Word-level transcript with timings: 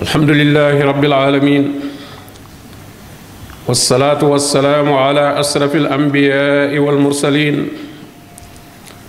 الحمد 0.00 0.30
لله 0.32 0.80
رب 0.80 1.04
العالمين 1.04 1.64
والصلاة 3.68 4.22
والسلام 4.24 4.88
على 4.92 5.24
أسرف 5.40 5.76
الأنبياء 5.76 6.72
والمرسلين 6.78 7.56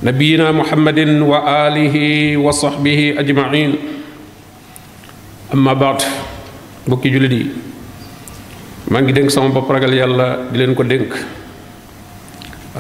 نبينا 0.03 0.51
محمد 0.51 0.99
وآله 1.31 1.95
وصحبه 2.37 2.99
أجمعين 3.23 3.71
أما 5.55 5.73
بعد 5.73 5.99
بكي 6.91 7.09
جلدي 7.09 7.43
من 8.91 9.07
جدنك 9.07 9.29
سوما 9.31 9.63
برقل 9.63 9.93
يالا 9.95 10.51
دلنك 10.51 10.79
دنك 10.81 11.13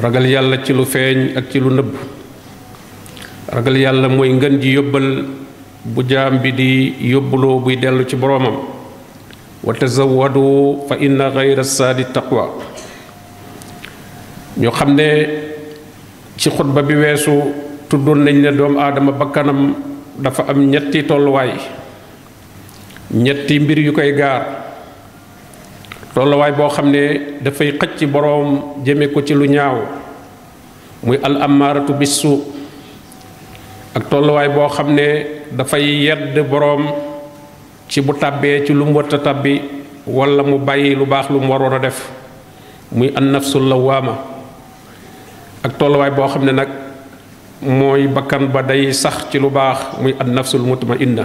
رقل 0.03 0.25
يالا 0.25 0.55
تلو 0.67 0.83
فين 0.83 1.37
أكتلو 1.39 1.69
نب. 1.79 1.91
رقل 3.55 3.75
يالا 3.77 4.07
موين 4.07 4.39
جن 4.39 4.59
جيوبل 4.59 5.05
bu 5.85 6.03
jaam 6.05 6.37
bi 6.41 6.51
di 6.53 6.71
yóbbuloo 7.09 7.59
buy 7.65 7.75
dellu 7.77 8.05
ci 8.05 8.15
boroomam. 8.15 8.57
Wa 9.63 9.73
tazawwadu 9.73 10.85
fa 10.89 10.95
inna 10.97 11.29
xayra 11.31 11.63
saadi 11.63 12.05
taqwa. 12.13 12.49
Ñoo 14.57 14.71
xam 14.71 14.93
ne 14.95 15.07
ci 16.37 16.49
xutba 16.49 16.81
bi 16.81 16.95
weesu 16.95 17.31
tuddoon 17.89 18.23
nañ 18.25 18.35
ne 18.41 18.51
doomu 18.51 18.79
aadama 18.79 19.11
bakkanam 19.11 19.75
dafa 20.17 20.45
am 20.49 20.69
ñetti 20.69 21.03
tolluwaay. 21.05 21.51
Ñetti 23.13 23.59
mbir 23.59 23.79
yu 23.79 23.91
koy 23.93 24.13
gaar. 24.13 24.45
Tolluwaay 26.13 26.51
boo 26.51 26.69
xam 26.69 26.89
ne 26.91 27.37
dafay 27.41 27.77
xëcc 27.77 28.05
boroom 28.11 28.83
jëme 28.85 29.07
ko 29.13 29.21
ci 29.21 29.33
lu 29.33 29.45
ñaaw. 29.47 29.77
Muy 31.03 31.17
al 31.23 31.41
amaaratu 31.41 31.93
bisu 31.93 32.41
ak 33.95 34.09
tolluwaay 34.09 34.49
boo 34.49 34.67
xam 34.69 34.93
ne 34.93 35.40
dafay 35.51 36.07
yedd 36.07 36.35
boroom 36.49 36.87
ci 37.91 38.01
bu 38.01 38.13
tàbbee 38.15 38.63
ci 38.65 38.73
lu 38.73 38.85
mu 38.85 38.93
warta 38.95 39.17
tàbbi 39.19 39.61
walla 40.07 40.43
mu 40.43 40.57
bàyyi 40.59 40.95
lu 40.95 41.05
baax 41.05 41.29
lu 41.29 41.39
mu 41.39 41.53
def. 41.81 42.09
Muy 42.91 43.07
an 43.15 43.31
nafsul 43.31 43.63
lawaama 43.71 44.19
ak 45.63 45.77
tolluwaay 45.79 46.11
boo 46.11 46.27
xam 46.27 46.43
ne 46.43 46.51
nag 46.51 46.67
mooy 47.63 48.07
bakkan 48.11 48.51
ba 48.51 48.61
day 48.63 48.91
sax 48.91 49.29
ci 49.31 49.39
lu 49.39 49.47
baax 49.49 49.95
muy 50.01 50.11
an 50.19 50.27
nafsul 50.33 50.59
mutmainna 50.59 51.23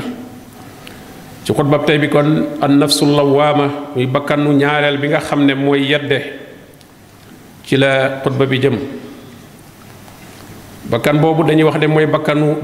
ci 1.43 1.51
xutbab 1.53 1.83
tey 1.87 1.99
bi 1.99 2.07
kon 2.09 2.47
an 2.63 2.79
nafsul 2.79 3.11
lawaama 3.17 3.97
muy 3.97 4.07
bakkanu 4.07 4.53
ñaareel 4.55 4.99
bi 4.99 5.09
nga 5.09 5.19
xam 5.21 5.43
ne 5.47 5.55
yedde. 5.79 6.47
Ci 7.67 7.75
la 7.77 8.23
xutba 8.23 8.47
bi 8.47 8.59
jëm. 8.63 8.79
Bakkan 10.87 11.19
boobu 11.19 11.43
dañuy 11.43 11.67
wax 11.67 11.83
bakkanu 12.07 12.63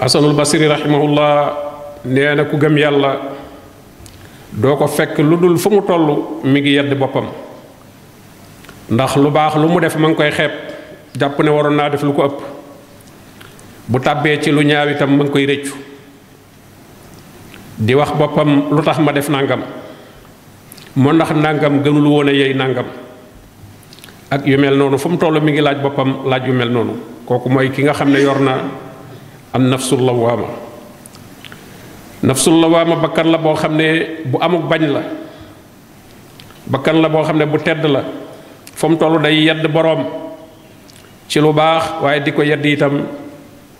asanul 0.00 0.34
basiri 0.34 0.66
rahimahullah 0.70 1.52
nee 2.06 2.34
na 2.34 2.44
ku 2.46 2.56
gëm 2.56 2.76
yàlla 2.78 3.18
doo 4.52 4.76
ko 4.76 4.86
fekk 4.86 5.18
lu 5.18 5.36
dul 5.36 5.58
fu 5.58 5.70
mu 5.70 5.82
toll 5.82 6.40
mi 6.44 6.60
ngi 6.60 6.70
yedd 6.78 6.94
boppam. 6.98 7.26
Ndax 8.90 9.16
lu 9.16 9.30
baax 9.30 9.54
lu 9.56 9.68
mu 9.68 9.80
def 9.80 9.96
ma 9.96 10.08
ngi 10.08 10.16
koy 10.16 10.30
xeeb 10.30 10.50
jàpp 11.18 11.38
ne 11.42 11.50
waroon 11.50 11.76
naa 11.76 11.88
def 11.90 12.02
lu 12.02 12.12
ko 12.12 12.24
ëpp. 12.24 12.38
Bu 13.88 13.98
tàbbee 14.00 14.40
ci 14.40 14.50
lu 14.50 14.62
ñaaw 14.64 14.88
itam 14.90 15.16
ma 15.16 15.24
ngi 15.24 15.30
koy 15.30 15.46
rëccu. 15.46 15.74
Di 17.78 17.94
wax 17.94 18.12
boppam 18.16 18.70
lu 18.70 18.82
tax 18.82 18.98
ma 18.98 19.12
def 19.12 19.28
nangam. 19.28 19.62
Moo 20.96 21.12
ndax 21.12 21.30
nangam 21.34 21.82
gënul 21.82 22.06
woon 22.06 22.28
a 22.28 22.32
yey 22.32 22.54
nangam. 22.54 22.86
Ak 24.30 24.46
yu 24.46 24.58
mel 24.58 24.76
noonu 24.76 24.98
fu 24.98 25.08
mu 25.08 25.16
toll 25.18 25.40
mi 25.40 25.52
ngi 25.52 25.60
laaj 25.60 25.78
boppam 25.82 26.24
laaj 26.26 26.46
yu 26.46 26.52
mel 26.54 26.70
noonu. 26.70 26.92
Kooku 27.26 27.48
mooy 27.50 27.70
ki 27.70 27.82
nga 27.82 27.92
xam 27.92 28.10
ne 28.10 28.18
yor 28.20 28.40
na 28.40 28.54
an 29.54 29.60
nafsul 29.70 30.00
lawaama. 30.04 30.48
Nafsul 32.22 32.60
lawaama 32.60 32.96
bakkan 32.98 33.30
la 33.30 33.38
boo 33.38 33.54
xam 33.54 33.76
ne 33.76 34.22
bu 34.26 34.38
amuk 34.40 34.68
bañ 34.68 34.82
la. 34.92 35.02
Bakkan 36.66 37.00
la 37.00 37.08
boo 37.08 37.22
xam 37.24 37.38
ne 37.38 37.46
bu 37.46 37.58
tedd 37.58 37.84
la. 37.86 38.02
Fu 38.74 38.88
mu 38.88 38.96
toll 38.96 39.22
day 39.22 39.42
yedd 39.44 39.66
boroom 39.72 40.06
ci 41.28 41.40
lu 41.40 41.52
baax 41.52 42.00
waaye 42.02 42.20
di 42.22 42.32
ko 42.32 42.42
yedd 42.42 42.64
itam 42.64 43.06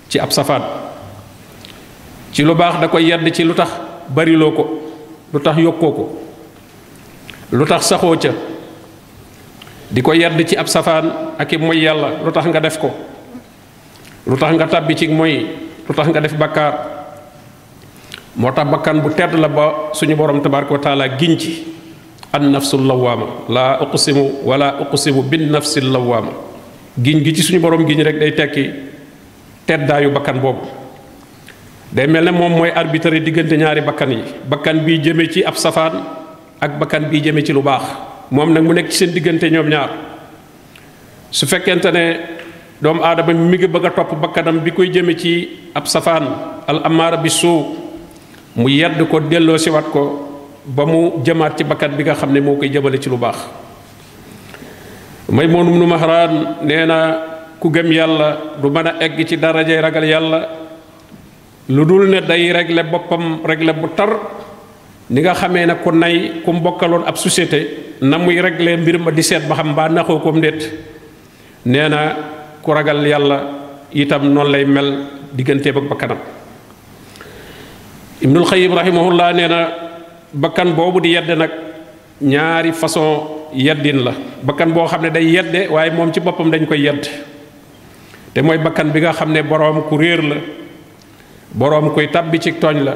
ci 0.09 0.19
ab 0.19 0.31
safaan. 0.33 0.63
Ci 2.33 2.43
lu 2.43 2.55
baax 2.55 2.81
da 2.81 2.89
koy 2.89 3.05
yedd 3.09 3.25
ci 3.35 3.45
lu 3.45 3.55
tax 3.55 3.71
bariloo 4.09 4.53
ko 4.53 4.65
lu 5.33 5.39
tax 5.41 5.57
yokkoo 5.59 5.93
ko 5.93 6.05
lu 7.53 7.65
tax 7.67 7.87
saxoo 7.89 8.17
ca. 8.17 8.33
Di 9.91 10.01
ko 10.03 10.13
yedd 10.13 10.37
ci 10.47 10.57
ab 10.57 10.69
safaan 10.69 11.35
ak 11.39 11.53
i 11.53 11.57
moy 11.59 11.79
yàlla 11.81 12.23
lu 12.25 12.31
tax 12.33 12.47
nga 12.47 12.61
def 12.61 12.79
ko. 12.79 12.91
Lu 14.29 14.37
tax 14.37 14.53
nga 14.55 14.67
tàbbi 14.69 14.95
ci 14.97 15.09
mooy 15.09 15.47
lu 15.89 15.93
tax 15.95 16.07
nga 16.13 16.21
def 16.21 16.35
bakkaar 16.37 16.75
moo 18.37 18.53
bakkan 18.53 19.01
bu 19.01 19.11
tedd 19.11 19.35
la 19.41 19.49
ba 19.49 19.91
suñu 19.97 20.15
borom 20.15 20.41
tabaraka 20.43 20.73
wa 20.73 20.79
taala 20.81 21.05
an 22.33 22.45
nafsul 22.53 22.85
lawaama 22.85 23.49
laa 23.49 23.81
uqsimu 23.83 24.45
wala 24.45 24.77
uqsimu 24.85 25.23
bin 25.25 25.49
nafsil 25.51 25.89
lawaama 25.91 26.33
giñ 27.01 27.25
gi 27.25 27.33
ci 27.35 27.43
suñu 27.43 27.61
borom 27.61 27.87
giñ 27.89 28.03
rek 28.05 28.19
day 28.21 28.33
tekki 28.35 28.65
teddaayu 29.69 30.09
bakkan 30.11 30.41
boobu. 30.41 30.65
Day 31.93 32.09
mel 32.09 32.25
ne 32.25 32.33
moom 32.33 32.53
mooy 32.53 32.73
arbitre 32.73 33.21
diggante 33.21 33.53
ñaari 33.57 33.81
bakkan 33.85 34.11
yi. 34.13 34.23
Bakkan 34.49 34.85
bii 34.85 35.01
jëme 35.05 35.25
ci 35.29 35.45
ab 35.45 35.57
safaan 35.57 36.05
ak 36.61 36.81
bakkan 36.81 37.09
bii 37.09 37.21
jëme 37.21 37.45
ci 37.45 37.53
lu 37.53 37.61
baax. 37.63 37.85
Moom 38.33 38.53
nag 38.53 38.65
mu 38.65 38.73
ci 38.89 38.93
seen 38.93 39.13
ñaar. 39.69 39.91
Su 41.31 41.45
doomu 42.79 43.03
aadama 43.03 43.35
mi 43.35 43.59
ngi 43.59 43.67
bëgg 43.67 43.87
a 43.87 43.91
topp 43.91 44.15
bakkanam 44.23 44.63
bi 44.63 44.71
koy 44.71 44.89
jëme 44.91 45.15
ci 45.19 45.49
ab 45.75 45.87
safaan 45.87 46.25
al 46.67 46.81
amaara 46.87 47.17
bi 47.19 47.29
suu 47.31 47.75
mu 48.55 48.69
yedd 48.71 49.03
ko 49.11 49.19
delloo 49.21 49.59
siwaat 49.59 49.91
ko 49.91 50.03
ba 50.65 50.87
mu 50.87 51.19
jëmaat 51.25 51.59
ci 51.59 51.65
bakkan 51.65 51.97
bi 51.97 52.05
nga 52.07 52.15
xam 52.15 52.31
ne 52.33 52.41
moo 52.41 52.57
koy 52.57 52.69
jëmale 52.71 52.99
ci 53.01 53.09
lu 53.09 53.17
baax. 53.17 53.37
May 55.29 55.47
moonum 55.47 55.77
nu 55.79 55.87
mahraan 55.87 56.63
nee 56.65 56.87
na 56.87 56.99
ku 57.61 57.69
gëm 57.71 57.91
yàlla 57.93 58.57
du 58.63 58.71
mën 58.71 58.87
a 58.87 58.93
egg 59.03 59.27
ci 59.27 59.37
ragal 59.37 60.05
yàlla 60.05 60.49
lu 61.69 61.85
dul 61.85 62.09
ne 62.09 62.21
day 62.21 62.53
régler 62.53 62.85
boppam 62.85 63.41
régler 63.45 63.75
bu 63.75 63.89
tar 63.97 64.09
ni 65.11 65.21
nga 65.21 65.35
xamee 65.35 65.67
ne 65.67 65.75
ku 65.83 65.91
nay 65.91 66.43
ku 66.45 66.53
mbokkaloon 66.53 67.05
ab 67.07 67.17
société 67.17 67.97
na 68.01 68.19
muy 68.19 68.41
régler 68.41 68.79
mbir 68.79 68.99
ma 68.99 69.11
di 69.11 69.23
seet 69.23 69.49
ba 69.49 69.55
xam 69.57 69.73
mbaa 69.73 69.89
naxoo 69.89 70.33
nee 71.67 71.89
ku 72.69 72.77
ragal 72.77 73.01
yàlla 73.01 73.39
itam 73.97 74.29
noonu 74.29 74.53
lay 74.53 74.65
mel 74.69 75.09
digganteem 75.33 75.73
ak 75.81 75.89
bakkanam. 75.89 76.21
Ibnul 78.21 78.45
xayim 78.45 78.77
rahimahullah 78.77 79.33
nee 79.33 79.49
bakkan 80.37 80.77
boobu 80.77 81.01
di 81.01 81.17
yedde 81.17 81.33
nag 81.33 81.49
ñaari 82.21 82.77
façon 82.77 83.49
yeddin 83.57 84.05
la. 84.05 84.13
Bakkan 84.45 84.77
boo 84.77 84.85
xam 84.85 85.01
ne 85.01 85.09
day 85.09 85.25
yedde 85.33 85.73
waaye 85.73 85.91
moom 85.97 86.13
ci 86.13 86.21
boppam 86.21 86.51
dañ 86.53 86.67
koy 86.69 86.85
yedd. 86.85 87.09
Te 88.37 88.43
mooy 88.45 88.59
bakkan 88.61 88.93
bi 88.93 89.01
nga 89.01 89.13
xam 89.17 89.33
ne 89.33 89.41
boroom 89.43 89.89
ku 89.89 89.97
réer 89.97 90.21
la 90.23 90.37
boroom 91.55 91.95
koy 91.95 92.11
tàbbi 92.13 92.39
ci 92.39 92.53
tooñ 92.61 92.85
la. 92.85 92.95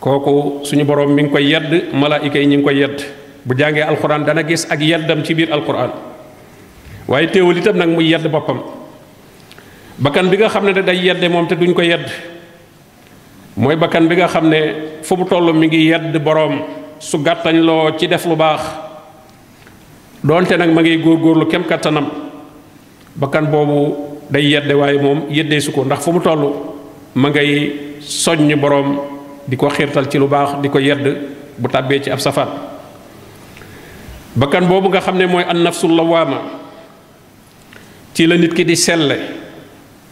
Kooku 0.00 0.64
suñu 0.66 0.82
boroom 0.84 1.14
mi 1.14 1.22
ngi 1.22 1.30
koy 1.30 1.44
yedd 1.46 1.94
malaayika 1.94 2.38
yi 2.38 2.46
ñu 2.46 2.56
ngi 2.58 2.64
koy 2.64 2.78
yedd. 2.82 2.98
Bu 3.46 3.54
alxuraan 3.62 4.24
dana 4.26 4.42
gis 4.42 4.66
ak 4.68 4.80
yeddam 4.82 5.22
ci 5.22 5.34
biir 5.34 5.52
alxuraan 5.54 6.11
waaye 7.08 7.26
teewul 7.30 7.56
itam 7.58 7.76
nag 7.76 7.88
muy 7.88 8.08
yedd 8.10 8.26
boppam. 8.30 8.60
Bakkan 9.98 10.28
bi 10.30 10.36
nga 10.36 10.48
xam 10.48 10.64
ne 10.64 10.72
day 10.82 10.96
yedde 10.96 11.28
moom 11.28 11.46
te 11.46 11.54
duñ 11.54 11.74
ko 11.74 11.82
yedd 11.82 12.06
mooy 13.56 13.76
bakkan 13.76 14.08
bi 14.08 14.16
nga 14.16 14.28
xam 14.28 14.48
ne 14.48 14.98
fu 15.02 15.16
mu 15.16 15.24
toll 15.24 15.52
mi 15.52 15.66
ngi 15.66 15.86
yedd 15.92 16.16
boroom 16.22 16.62
su 16.98 17.18
gàttañ 17.22 17.60
loo 17.60 17.96
ci 17.98 18.06
def 18.08 18.24
lu 18.26 18.36
baax. 18.36 18.60
Doonte 20.24 20.56
nag 20.56 20.70
ma 20.72 20.80
ngi 20.82 20.96
góorgóorlu 21.02 21.46
kem 21.46 21.64
kattanam 21.64 22.06
bakkan 23.14 23.50
boobu 23.50 23.96
day 24.30 24.42
yedde 24.48 24.72
waaye 24.74 24.98
moom 24.98 25.26
yeddee 25.28 25.60
su 25.60 25.72
ko 25.72 25.84
ndax 25.84 26.00
fu 26.04 26.12
mu 26.12 26.20
toll 26.20 26.52
ma 27.14 27.28
ngay 27.28 27.98
soññ 28.00 28.54
boroom 28.56 28.98
di 29.46 29.56
ko 29.56 29.68
xiirtal 29.68 30.08
ci 30.08 30.18
lu 30.18 30.26
baax 30.28 30.60
di 30.62 30.68
ko 30.70 30.78
yedd 30.78 31.04
bu 31.58 31.68
tàbbee 31.68 32.00
ci 32.02 32.10
ab 32.10 32.18
safaan. 32.20 32.48
Bakkan 34.34 34.64
boobu 34.66 34.88
nga 34.88 35.00
xam 35.00 35.18
ne 35.18 35.26
mooy 35.26 35.44
an 35.44 35.60
nafsul 35.62 35.92
lawaama 35.94 36.61
ci 38.14 38.26
la 38.26 38.36
nit 38.36 38.52
ki 38.54 38.64
di 38.64 38.76
selle 38.76 39.16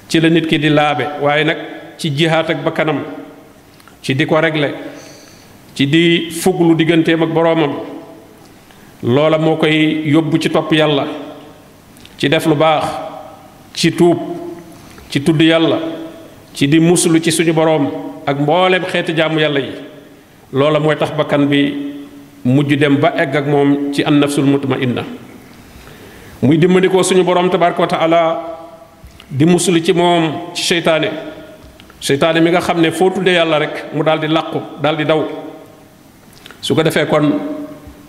ci 0.08 0.20
la 0.20 0.29
nit 0.29 0.47
ki 0.47 0.58
di 0.58 0.69
laabe 0.69 1.05
waaye 1.20 1.44
nag 1.44 1.58
ci 1.99 2.11
jihaat 2.14 2.50
ak 2.50 2.62
bakkanam 2.64 3.02
ci 4.02 4.14
di 4.14 4.25
ko 4.26 4.37
régler 4.41 4.75
ci 5.75 5.87
di 5.87 6.31
fuglu 6.31 6.75
digganteem 6.75 7.23
ak 7.23 7.31
boroomam 7.31 7.73
loola 9.02 9.38
moo 9.38 9.56
koy 9.56 10.02
yóbbu 10.11 10.38
ci 10.38 10.50
topp 10.50 10.73
yàlla 10.73 11.06
ci 12.19 12.29
def 12.29 12.47
lu 12.47 12.55
baax 12.55 12.85
ci 13.75 13.93
tuub 13.93 14.19
ci 15.11 15.23
tudd 15.23 15.41
yàlla 15.41 15.79
ci 16.55 16.67
di 16.69 16.81
muslu 16.81 17.20
ci 17.20 17.31
suñu 17.31 17.53
boroom 17.53 17.91
ak 18.26 18.38
mboolem 18.41 18.85
xeeti 18.85 19.12
jaamu 19.17 19.38
yàlla 19.41 19.61
yi. 19.61 19.73
Loola 20.53 20.81
mooy 20.82 20.99
tax 20.99 21.14
bakkan 21.14 21.46
bi 21.46 21.70
mujj 22.44 22.75
dem 22.75 22.99
ba 22.99 23.14
egg 23.14 23.37
ak 23.38 23.46
moom 23.46 23.93
ci 23.94 24.03
an 24.03 24.19
nafsul 24.19 24.44
muy 26.43 26.57
dimbandikoo 26.57 27.03
suñu 27.03 27.23
boroom 27.23 27.51
tabaraka 27.51 27.81
wa 27.83 27.87
taala 27.87 28.41
di 29.31 29.45
musulu 29.45 29.81
ci 29.85 29.93
moom 29.93 30.53
ci 30.55 30.63
seytaane. 30.63 31.11
seytaane 32.01 32.41
mi 32.41 32.51
nga 32.51 32.61
xam 32.61 32.81
ne 32.81 32.91
foo 32.91 33.11
tuddee 33.11 33.35
yàlla 33.35 33.59
rek 33.59 33.93
mu 33.93 34.03
daal 34.03 34.19
di 34.21 34.27
làqu 34.27 34.59
daal 34.83 34.97
di 34.97 35.05
daw. 35.05 35.23
su 36.61 36.75
ko 36.75 36.83
defee 36.83 37.07
kon 37.07 37.31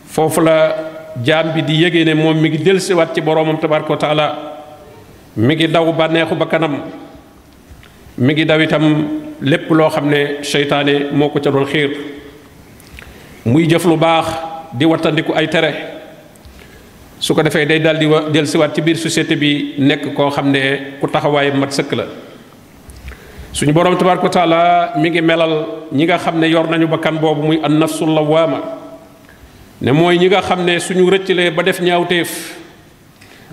foofu 0.08 0.42
la 0.42 0.76
jaam 1.22 1.52
bi 1.54 1.62
di 1.64 1.74
yégee 1.84 2.06
ne 2.06 2.14
moom 2.14 2.38
mi 2.40 2.50
ngi 2.50 2.58
dellusiwaat 2.64 3.14
ci 3.14 3.22
boroomam 3.22 3.58
tabaraka 3.60 3.94
wa 4.16 4.36
mi 5.36 5.56
ngi 5.56 5.68
daw 5.68 5.92
bànneexu 5.92 6.36
ba 6.36 6.46
kanam 6.46 6.78
mi 8.18 8.34
ngi 8.34 8.46
daw 8.46 8.60
itam 8.62 9.08
lépp 9.42 9.70
loo 9.72 9.90
xam 9.90 10.08
ne 10.10 10.42
seytaane 10.42 11.12
moo 11.12 11.30
ko 11.30 11.40
ca 11.40 11.52
doon 11.52 11.66
xiir. 11.66 11.90
muy 13.46 13.68
jëf 13.68 13.84
lu 13.86 13.98
baax 13.98 14.26
di 14.74 14.86
wattandiku 14.86 15.34
ay 15.36 15.50
tere. 15.50 16.01
Su 17.22 17.36
ko 17.38 17.44
defee 17.46 17.66
day 17.70 17.80
daal 17.80 17.98
di 18.02 18.06
wa 18.10 18.26
dellusiwaat 18.34 18.74
ci 18.74 18.82
biir 18.82 18.98
société 18.98 19.36
bi 19.38 19.76
nekk 19.78 20.14
koo 20.18 20.30
xam 20.34 20.50
ne 20.50 20.98
ku 21.00 21.06
taxawaay 21.08 21.52
mat 21.54 21.70
sëkk 21.72 21.94
la. 21.94 22.06
Suñu 23.54 23.74
boroom 23.74 23.96
tabaraka 23.98 24.30
taala 24.30 24.94
mi 24.98 25.10
ngi 25.10 25.22
melal 25.22 25.86
ñi 25.94 26.06
nga 26.06 26.18
xam 26.18 26.40
ne 26.40 26.48
yor 26.50 26.68
nañu 26.68 26.88
bakkan 26.88 27.20
boobu 27.22 27.42
muy 27.46 27.60
an 27.64 27.78
nafsul 27.78 28.10
lawaama 28.10 28.60
ne 29.82 29.92
mooy 29.92 30.18
ñi 30.18 30.28
nga 30.30 30.42
xam 30.42 30.66
ne 30.66 30.80
suñu 30.80 31.06
rëccalee 31.10 31.52
ba 31.52 31.62
def 31.62 31.80
ñaawteef 31.80 32.58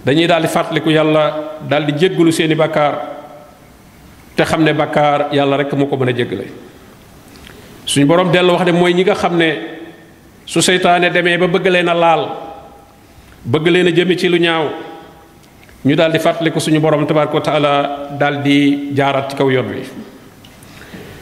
dañuy 0.04 0.26
daal 0.26 0.42
di 0.42 0.48
fàttaliku 0.48 0.88
yàlla 0.90 1.58
daal 1.68 1.84
di 1.84 1.92
jéggalu 1.92 2.32
seeni 2.32 2.54
bakkaar 2.54 2.94
te 4.34 4.44
xam 4.44 4.62
ne 4.64 4.72
bakkaar 4.72 5.28
yàlla 5.32 5.56
rek 5.58 5.72
moo 5.74 5.86
ko 5.86 5.96
mën 5.96 6.08
a 6.08 6.12
jéggale. 6.16 6.46
Suñu 7.84 8.06
boroom 8.06 8.30
dellu 8.32 8.52
wax 8.52 8.64
ne 8.64 8.72
mooy 8.72 8.94
ñi 8.94 9.02
nga 9.04 9.14
xam 9.14 9.36
ne 9.36 9.52
su 10.46 10.62
seytaane 10.62 11.10
demee 11.12 11.36
ba 11.36 11.46
bëgg 11.48 11.66
leen 11.68 11.88
a 11.88 11.94
laal 11.94 12.47
bëgg 13.48 13.66
leen 13.72 13.86
a 13.88 13.90
jëme 13.96 14.16
ci 14.16 14.28
lu 14.28 14.38
ñaaw. 14.38 14.68
ñu 15.84 15.94
daal 15.94 16.12
di 16.12 16.18
fàttaliku 16.18 16.60
suñu 16.60 16.80
borom 16.80 17.06
tabaraka 17.06 17.34
wa 17.34 17.40
taala 17.40 17.72
daal 18.18 18.42
di 18.42 18.90
jaaraat 18.94 19.30
ci 19.30 19.36
kaw 19.36 19.48
yoon 19.50 19.66
wi. 19.70 19.82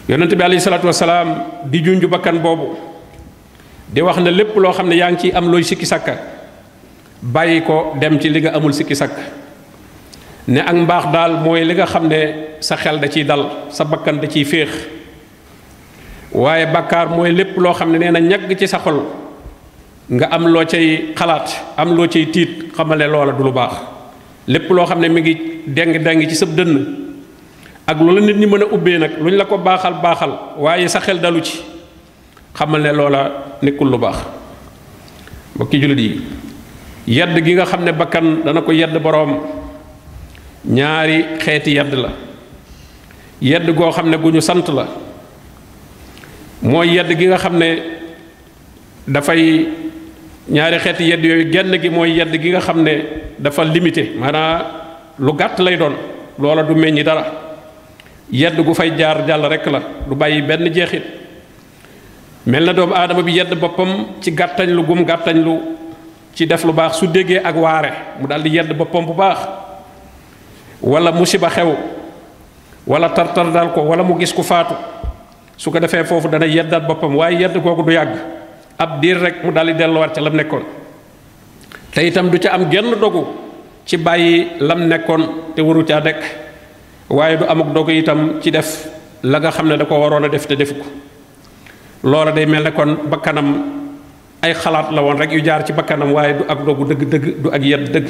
Yonent 0.09 0.35
bi 0.35 0.43
alayhi 0.43 0.61
salaatu 0.61 0.87
wasalaam 0.87 1.29
di 1.65 1.81
junju 1.85 2.09
bakkan 2.09 2.39
boobu. 2.41 2.77
di 3.89 4.01
wax 4.03 4.19
ne 4.19 4.31
lépp 4.31 4.57
loo 4.57 4.73
xam 4.73 4.89
ne 4.89 4.97
yaa 4.97 5.11
ngi 5.11 5.19
ciy 5.21 5.33
am 5.37 5.51
looy 5.51 5.63
sikki 5.63 5.87
sakka 5.87 6.17
bàyyi 7.23 7.63
ko 7.63 7.95
dem 8.01 8.19
ci 8.19 8.29
li 8.29 8.41
nga 8.41 8.51
amul 8.57 8.73
sikki 8.75 8.95
sakk 8.97 9.15
ne 10.49 10.59
ak 10.61 10.75
mbaax 10.75 11.05
daal 11.13 11.33
mooy 11.41 11.65
li 11.65 11.75
nga 11.75 11.87
xam 11.87 12.09
ne 12.09 12.57
sa 12.61 12.77
xel 12.77 12.99
da 12.99 13.07
ciy 13.09 13.25
dal 13.25 13.47
sa 13.71 13.85
bakkan 13.85 14.19
da 14.19 14.27
ciy 14.27 14.45
féex. 14.45 14.71
waaye 16.33 16.67
bakkaar 16.67 17.09
mooy 17.09 17.31
lépp 17.33 17.57
loo 17.59 17.73
xam 17.75 17.93
ne 17.93 17.99
nee 17.99 18.11
na 18.11 18.21
ñagg 18.21 18.57
ci 18.59 18.67
sa 18.67 18.79
xol 18.79 19.05
nga 20.11 20.27
am 20.31 20.47
loo 20.47 20.65
cay 20.65 21.13
xalaat 21.15 21.75
am 21.77 21.95
loo 21.97 22.07
cay 22.09 22.27
tiit 22.31 22.71
xamal 22.77 22.99
ne 22.99 23.07
loola 23.07 23.33
du 23.33 23.43
lu 23.45 23.53
baax. 23.53 23.73
Lépp 24.47 24.71
loo 24.71 24.87
xam 24.87 25.01
ne 25.01 25.09
mi 25.09 25.21
ngi 25.21 25.35
deng 25.67 26.03
deng 26.05 26.29
ci 26.29 26.35
sab 26.37 26.55
dënn 26.55 26.87
ak 27.87 27.99
loola 28.01 28.21
nit 28.21 28.37
ñi 28.37 28.47
mën 28.47 28.63
a 28.63 28.67
ubbee 28.75 28.99
nag 28.99 29.11
lu 29.19 29.31
ñu 29.31 29.37
la 29.37 29.45
ko 29.45 29.59
baaxal 29.59 29.95
baaxal 30.03 30.31
waaye 30.59 30.89
sa 30.89 31.01
xel 31.01 31.21
dalu 31.21 31.41
ci 31.43 31.59
xamal 32.55 32.81
ne 32.83 32.93
loola 32.93 33.31
nekkul 33.63 33.91
lu 33.91 33.99
baax. 33.99 34.17
Mbokki 35.57 35.81
jullit 35.81 35.99
yi 35.99 36.21
yedd 37.07 37.45
gi 37.45 37.55
nga 37.55 37.65
xam 37.65 37.85
ne 37.85 37.93
bakkan 37.93 38.43
dana 38.45 38.63
ko 38.63 38.73
yedd 38.73 38.97
boroom 39.03 39.41
ñaari 40.67 41.25
xeeti 41.41 41.75
la. 41.75 42.11
Yedd 43.41 43.69
goo 43.75 43.91
xam 43.93 44.09
ne 44.11 44.17
gu 44.17 44.31
ñu 44.31 44.41
sant 44.41 44.65
la. 44.73 44.87
Mooy 46.63 46.95
yedd 46.95 47.11
gi 47.19 47.27
nga 47.27 47.37
xam 47.39 47.59
ne 47.59 47.77
dafay 49.07 49.69
ñaari 50.49 50.79
xeeti 50.79 51.05
yedd 51.05 51.25
yooyu 51.25 51.51
genn 51.53 51.77
gi 51.81 51.89
mooy 51.91 52.13
yedd 52.17 52.33
gi 52.41 52.51
nga 52.51 52.61
xam 52.61 52.83
ne 52.83 52.93
dafa 53.39 53.65
limité 53.65 54.13
maanaam 54.19 54.63
lu 55.19 55.33
gàtt 55.35 55.59
lay 55.59 55.77
doon 55.77 55.95
loola 56.39 56.63
du 56.63 56.75
meññi 56.75 57.03
dara. 57.03 57.25
Yedd 58.31 58.59
gu 58.61 58.75
fay 58.75 58.91
jaar 58.99 59.25
jàll 59.27 59.47
rekk 59.49 59.67
la 59.67 59.81
du 60.09 60.15
bàyyi 60.15 60.43
benn 60.43 60.73
jeexit. 60.73 61.03
Mel 62.47 62.65
na 62.65 62.73
doomu 62.73 62.95
aadama 62.95 63.23
bi 63.23 63.33
yedd 63.33 63.55
boppam 63.59 64.07
ci 64.21 64.31
gàttañ 64.33 64.69
lu 64.71 64.83
gum 64.85 65.05
gàttañ 65.05 65.37
lu 65.43 65.59
ci 66.35 66.47
def 66.47 66.65
lu 66.65 66.73
baax 66.73 66.97
su 66.99 67.07
déggee 67.07 67.41
ak 67.43 67.57
waare 67.57 67.91
mu 68.21 68.27
daal 68.27 68.43
di 68.43 68.51
yedd 68.51 68.73
boppam 68.77 69.05
bu 69.07 69.15
baax. 69.15 69.39
Wala 70.83 71.13
musiba 71.13 71.49
xew 71.49 71.75
wala 72.87 73.09
tartar 73.11 73.51
dal 73.53 73.73
ko 73.73 73.81
wala 73.83 74.03
mu 74.03 74.19
gis 74.19 74.33
ku 74.33 74.43
faatu. 74.43 74.75
Su 75.57 75.71
ko 75.71 75.79
defee 75.81 76.05
foofu 76.05 76.29
dana 76.29 76.47
yeddaat 76.47 76.87
boppam 76.87 77.17
waaye 77.17 77.39
yedd 77.41 77.57
kooku 77.63 77.83
du 77.83 77.93
yàgg 77.93 78.36
ab 78.79 79.01
diir 79.01 79.17
rek 79.21 79.45
mu 79.45 79.53
daal 79.53 79.67
di 79.73 79.75
delluwaat 79.75 80.15
ca 80.15 80.21
lam 80.21 80.35
nekkoon. 80.37 80.65
Te 81.93 82.05
itam 82.07 82.29
du 82.31 82.39
ca 82.39 82.53
am 82.53 82.69
genn 82.71 82.93
dogu 83.01 83.25
ci 83.87 83.97
bàyyi 83.97 84.61
lam 84.61 84.87
nekkoon 84.89 85.55
te 85.55 85.63
waru 85.63 85.85
caa 85.85 86.01
nekk. 86.01 86.23
Waaye 87.09 87.37
du 87.39 87.45
amuk 87.49 87.73
dogu 87.73 87.91
itam 87.93 88.41
ci 88.43 88.51
def 88.51 88.89
la 89.23 89.39
nga 89.41 89.51
xam 89.51 89.69
ne 89.69 89.77
da 89.77 89.85
ko 89.85 89.97
waroon 89.99 90.25
a 90.25 90.29
def 90.29 90.47
te 90.47 90.55
defu 90.57 90.75
ko. 90.75 90.85
Loola 92.05 92.33
day 92.33 92.47
mel 92.47 92.63
ne 92.65 92.71
kon 92.73 92.97
bakkanam 93.09 93.49
ay 94.43 94.53
xalaat 94.55 94.93
la 94.93 95.03
woon 95.03 95.17
rek 95.19 95.31
yu 95.33 95.41
jaar 95.45 95.65
ci 95.65 95.73
bakkanam 95.73 96.13
waaye 96.13 96.35
du 96.39 96.45
ak 96.49 96.65
dogu 96.65 96.85
dëgg-dëgg 96.85 97.43
du 97.43 97.49
ak 97.51 97.63
yedd 97.63 97.91
dëgg. 97.93 98.09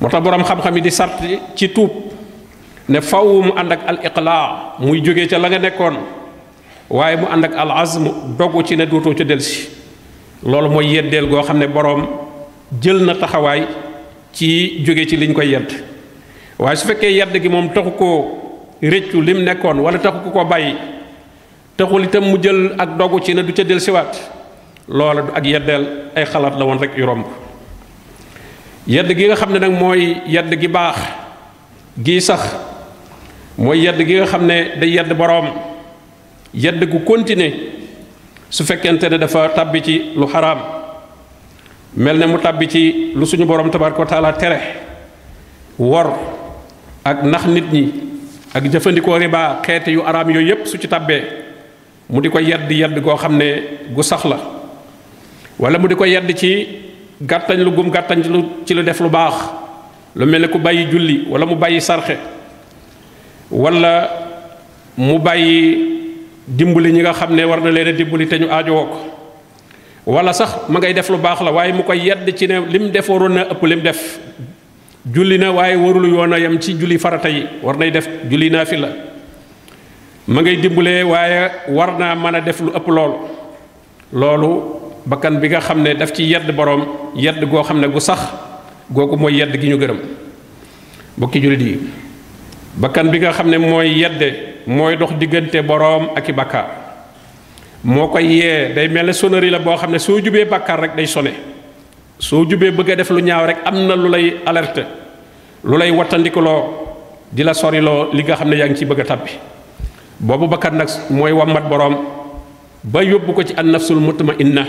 Moo 0.00 0.08
tax 0.10 0.22
boroom 0.22 0.44
xam-xam 0.44 0.76
yi 0.76 0.80
di 0.82 0.90
sart 0.90 1.20
ci 1.54 1.68
tuub 1.72 1.90
ne 2.88 3.00
faw 3.00 3.40
mu 3.42 3.52
ànd 3.56 3.72
ak 3.72 3.80
al 3.86 3.98
iqlaa 4.04 4.74
muy 4.78 5.00
jóge 5.02 5.26
ca 5.28 5.38
la 5.38 5.48
nga 5.48 5.58
nekkoon. 5.58 6.19
Waaye 6.90 7.16
mu 7.16 7.26
ànd 7.30 7.44
ak 7.44 7.54
al 7.56 7.70
azm 7.70 8.04
dogu 8.36 8.62
ci 8.64 8.76
ne 8.76 8.84
dootoo 8.86 9.14
ca 9.14 9.24
delsi. 9.24 9.68
loolu 10.42 10.68
mooy 10.70 10.86
yeddeel 10.94 11.26
goo 11.28 11.42
xam 11.42 11.58
ne 11.58 11.66
boroom 11.66 12.06
jël 12.80 13.04
na 13.04 13.14
taxawaay 13.14 13.66
ci 14.32 14.82
jóge 14.84 15.06
ci 15.08 15.16
liñ 15.16 15.32
koy 15.32 15.48
yedd. 15.50 15.70
waaye 16.58 16.76
su 16.76 16.86
fekkee 16.86 17.12
yedd 17.12 17.36
gi 17.42 17.48
moom 17.48 17.68
taxu 17.72 17.90
koo 17.92 18.38
rëccu 18.82 19.20
lim 19.22 19.44
nekkoon 19.44 19.78
wala 19.80 19.98
taxu 19.98 20.30
ko 20.32 20.44
bàyyi 20.44 20.74
taxul 21.76 22.04
itam 22.04 22.24
mu 22.24 22.38
jël 22.42 22.74
ak 22.78 22.96
dogu 22.96 23.20
ci 23.22 23.34
ne 23.34 23.42
du 23.42 23.52
ca 23.52 23.62
delsiwaat 23.64 24.30
loola 24.88 25.22
du 25.22 25.30
ak 25.34 25.44
yeddeel 25.46 25.86
ay 26.16 26.24
xalaat 26.24 26.58
la 26.58 26.64
woon 26.64 26.78
rek 26.78 26.96
yu 26.96 27.04
romb. 27.06 27.24
yedd 28.86 29.12
gi 29.16 29.26
nga 29.26 29.36
xam 29.36 29.52
ne 29.52 29.58
nag 29.58 29.72
mooy 29.72 30.16
yedd 30.26 30.58
gi 30.60 30.68
baax 30.68 30.96
gii 32.02 32.20
sax 32.20 32.56
mooy 33.58 33.78
yedd 33.84 33.98
gi 34.06 34.14
nga 34.14 34.26
xam 34.26 34.46
ne 34.46 34.78
day 34.80 34.90
yedd 34.90 35.12
boroom. 35.16 35.69
Yedd 36.54 36.84
gu 36.88 37.04
continuer 37.04 37.52
su 38.50 38.64
fekkente 38.64 39.08
ne 39.10 39.18
dafa 39.18 39.48
tàbbi 39.54 39.82
ci 39.82 40.02
lu 40.16 40.26
xaraam 40.26 40.58
mel 41.96 42.18
ne 42.18 42.26
mu 42.26 42.38
tàbbi 42.38 42.68
ci 42.68 43.12
lu 43.14 43.24
suñu 43.26 43.44
borom 43.46 43.70
tabaraka 43.70 44.20
wa 44.20 44.32
tere 44.32 44.58
wor 45.78 46.10
ak 47.04 47.22
nax 47.24 47.46
nit 47.46 47.72
ñi 47.72 47.92
ak 48.54 48.64
jëfandikoo 48.70 49.16
riba 49.18 49.60
xeeti 49.64 49.90
yu 49.92 50.02
araam 50.02 50.30
yooyu 50.30 50.46
yépp 50.48 50.66
su 50.66 50.78
ci 50.78 50.88
tàbbee 50.88 51.22
mu 52.10 52.20
di 52.20 52.28
ko 52.28 52.38
yedd 52.38 52.70
yedd 52.70 52.98
goo 53.00 53.16
xam 53.16 53.36
ne 53.36 53.78
gu 53.94 54.02
sax 54.02 54.24
la 54.24 54.38
wala 55.58 55.78
mu 55.78 55.86
di 55.88 55.94
ko 55.94 56.04
yedd 56.04 56.32
ci 56.36 56.66
gàttañ 57.22 57.58
lu 57.62 57.70
gum 57.72 57.90
gàttañ 57.90 58.22
lu 58.28 58.44
ci 58.66 58.74
lu 58.74 58.82
def 58.82 59.00
lu 59.00 59.08
baax 59.08 59.34
lu 60.16 60.26
mel 60.26 60.42
ne 60.42 60.48
ku 60.48 60.58
bàyyi 60.58 60.86
julli 60.90 61.24
wala 61.28 61.46
mu 61.46 61.54
bàyyi 61.54 61.80
sarxe 61.80 62.16
wala 63.50 64.08
mu 64.96 65.18
bàyyi 65.18 65.99
dimbali 66.50 66.92
ñi 66.92 67.00
nga 67.02 67.12
xam 67.14 67.34
ne 67.34 67.44
war 67.44 67.60
na 67.62 67.70
leen 67.70 67.88
a 67.88 67.92
dimbali 67.92 68.26
te 68.26 68.38
ñu 68.38 68.46
aajowoo 68.50 68.86
ko. 68.86 68.98
wala 70.06 70.32
sax 70.32 70.68
ma 70.68 70.78
ngay 70.78 70.92
def 70.94 71.08
lu 71.10 71.16
baax 71.18 71.40
la 71.42 71.52
waaye 71.52 71.72
mu 71.72 71.82
koy 71.82 71.98
yedd 71.98 72.34
ci 72.36 72.46
ne 72.48 72.60
lim 72.68 72.90
def 72.90 73.08
waroon 73.08 73.30
na 73.34 73.42
ëpp 73.50 73.62
lim 73.66 73.80
def. 73.80 74.18
julli 75.06 75.38
na 75.38 75.50
waaye 75.52 75.76
warul 75.76 76.06
yoon 76.08 76.32
a 76.32 76.38
yem 76.38 76.58
ci 76.60 76.74
julli 76.78 76.98
farata 76.98 77.28
yi 77.28 77.46
war 77.62 77.76
nay 77.76 77.90
def 77.90 78.08
julli 78.28 78.50
naa 78.50 78.64
fi 78.64 78.76
la 78.76 78.88
ma 80.28 80.42
ngay 80.42 80.56
dimbalee 80.56 81.02
waaye 81.02 81.50
war 81.68 81.98
naa 81.98 82.14
mën 82.14 82.34
a 82.34 82.40
def 82.40 82.60
lu 82.60 82.70
ëpp 82.74 82.88
loolu. 82.88 83.14
loolu 84.12 84.62
bakkan 85.06 85.38
bi 85.40 85.48
nga 85.48 85.60
xam 85.60 85.82
ne 85.82 85.94
daf 85.94 86.12
ci 86.12 86.24
yedd 86.24 86.50
boroom 86.54 86.84
yedd 87.14 87.44
goo 87.48 87.62
xam 87.62 87.80
ne 87.80 87.86
gu 87.88 88.00
sax 88.00 88.20
googu 88.90 89.16
mooy 89.16 89.36
yedd 89.38 89.56
gi 89.60 89.68
ñu 89.68 89.78
gërëm. 89.78 89.98
bokki 91.20 91.40
jullit 91.44 91.60
yi 91.60 91.78
bakkan 92.80 93.10
bi 93.12 93.18
nga 93.20 93.32
xam 93.32 93.48
ne 93.50 93.58
mooy 93.58 93.98
yedde 94.00 94.49
mooy 94.66 94.96
dox 94.96 95.12
diggante 95.18 95.62
boroom 95.62 96.10
ak 96.16 96.28
i 96.28 96.32
bàkkaar 96.32 96.66
moo 97.84 98.08
koy 98.08 98.24
yee 98.26 98.72
day 98.74 98.88
mel 98.88 99.06
ne 99.06 99.12
sonnerie 99.12 99.50
la 99.50 99.58
boo 99.58 99.76
xam 99.76 99.90
ne 99.90 99.98
soo 99.98 100.20
jubee 100.22 100.44
rek 100.46 100.96
day 100.96 101.06
sone 101.06 101.32
soo 102.18 102.44
jubee 102.48 102.70
bëgg 102.70 102.96
def 102.96 103.10
lu 103.10 103.20
ñaaw 103.22 103.46
rek 103.46 103.58
am 103.64 103.88
lu 103.88 104.08
lay 104.08 104.36
alerte 104.46 104.84
lu 105.64 105.76
lay 105.78 105.90
wattandikuloo 105.90 106.62
di 107.32 107.42
la 107.42 107.54
soriloo 107.54 108.10
li 108.12 108.22
nga 108.22 108.36
xam 108.36 108.48
ne 108.48 108.56
yaa 108.56 108.68
ngi 108.68 108.76
ci 108.76 108.84
bëgg 108.84 109.00
a 109.00 109.04
tàbbi. 109.04 109.30
boobu 110.20 110.46
bakkan 110.48 110.72
nag 110.76 110.88
mooy 111.10 111.32
ba 112.82 113.00
ko 113.34 113.42
ci 113.42 113.54
an 113.56 113.64
nafsul 113.66 114.00
mutmainna. 114.00 114.64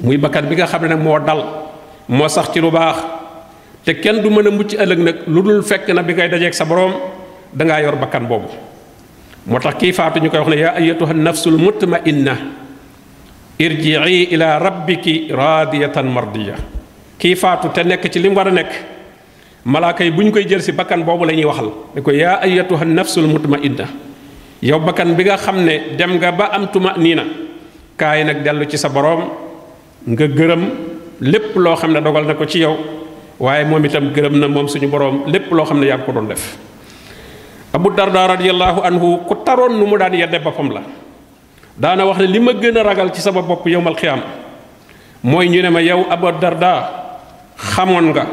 muy 0.00 0.16
bakkan 0.16 0.42
bi 0.48 0.54
nga 0.56 0.66
xam 0.66 0.82
ne 0.82 0.88
nag 0.94 1.24
dal 1.26 1.44
moo 2.08 2.28
sax 2.28 2.50
ci 2.52 2.60
lu 2.60 2.70
baax. 2.70 3.20
te 3.84 3.94
kenn 4.00 4.20
du 4.22 4.30
mën 4.30 4.50
mucc 4.52 4.74
ëllëg 4.76 4.98
nag 4.98 5.16
lu 5.26 5.42
dul 5.42 5.62
fekk 5.62 5.88
na 5.94 6.02
bi 6.02 6.12
ngay 6.14 6.28
dajeeg 6.28 6.54
sa 6.54 6.64
boroom 6.64 6.92
dangaa 7.52 7.80
yor 7.82 7.96
bakkan 7.96 8.26
boobu 8.28 8.48
moo 9.46 9.58
tax 9.58 9.74
kii 9.78 9.92
faatu 9.92 10.20
ñu 10.20 10.30
koy 10.30 10.38
wax 10.40 10.48
ne 10.48 10.56
yaa 10.60 10.74
ayatuha 10.76 11.12
nafsul 11.14 11.56
mutmainna 11.58 12.36
irjii 13.58 13.96
ila 14.36 14.58
rabbiki 14.58 15.28
radiyatan 15.32 16.06
mardiya 16.08 16.56
kii 17.18 17.36
faatu 17.36 17.68
te 17.72 17.84
nekk 17.84 18.08
ci 18.10 18.18
li 18.20 18.28
mu 18.28 18.36
war 18.36 18.48
a 18.48 18.50
nekk 18.50 18.72
malaaka 19.64 20.04
yi 20.04 20.10
bu 20.10 20.22
ñu 20.22 20.32
koy 20.32 20.44
jël 20.48 20.62
si 20.62 20.72
bakkan 20.72 21.04
boobu 21.04 21.24
la 21.24 21.32
ñuy 21.32 21.44
waxal. 21.44 21.70
Ne 21.94 22.00
ko 22.00 22.10
yaa 22.12 22.40
ayyatuha 22.42 22.84
nafsul 22.84 23.26
mutmainna 23.28 23.84
yow 24.62 24.78
bakkan 24.80 25.14
bi 25.16 25.24
nga 25.24 25.36
xam 25.36 25.64
ne 25.64 25.96
dem 25.96 26.16
nga 26.16 26.32
ba 26.32 26.44
am 26.52 26.68
tuma 26.72 26.94
nii 26.96 27.14
na 27.14 27.24
kaay 27.96 28.24
nag 28.24 28.42
dellu 28.44 28.64
ci 28.68 28.76
sa 28.78 28.88
boroom 28.88 29.24
nga 30.06 30.26
gërëm 30.26 30.62
lépp 31.20 31.56
loo 31.56 31.76
xam 31.76 31.92
ne 31.92 32.00
dogal 32.00 32.24
na 32.24 32.34
ci 32.46 32.58
yow 32.60 32.76
waaye 33.38 33.64
moom 33.64 33.84
itam 33.84 34.12
na 34.32 34.46
suñu 34.68 34.86
ngi 34.88 36.04
ko 36.04 36.12
def 36.28 36.56
abu 37.72 37.90
darda 37.94 38.26
radiallahu 38.34 38.80
anhu 38.82 39.18
ku 39.28 39.34
taroon 39.44 39.78
nu 39.78 39.86
mu 39.86 39.96
daan 39.96 40.12
yedde 40.14 40.38
boppam 40.42 40.70
la. 40.72 40.82
Daana 41.78 42.04
wax 42.06 42.18
ne 42.18 42.26
li 42.26 42.38
ma 42.40 42.52
gën 42.52 42.76
a 42.76 42.82
ragal 42.82 43.12
ci 43.14 43.20
sama 43.20 43.42
bopp 43.42 43.66
yowmal 43.66 43.94
xiyaam 43.96 44.20
mooy 45.22 45.48
ñu 45.48 45.62
ne 45.62 45.70
ma 45.70 45.80
yow 45.82 46.06
abu 46.10 46.26
darda 46.40 46.90
xamoon 47.56 48.10
nga 48.10 48.26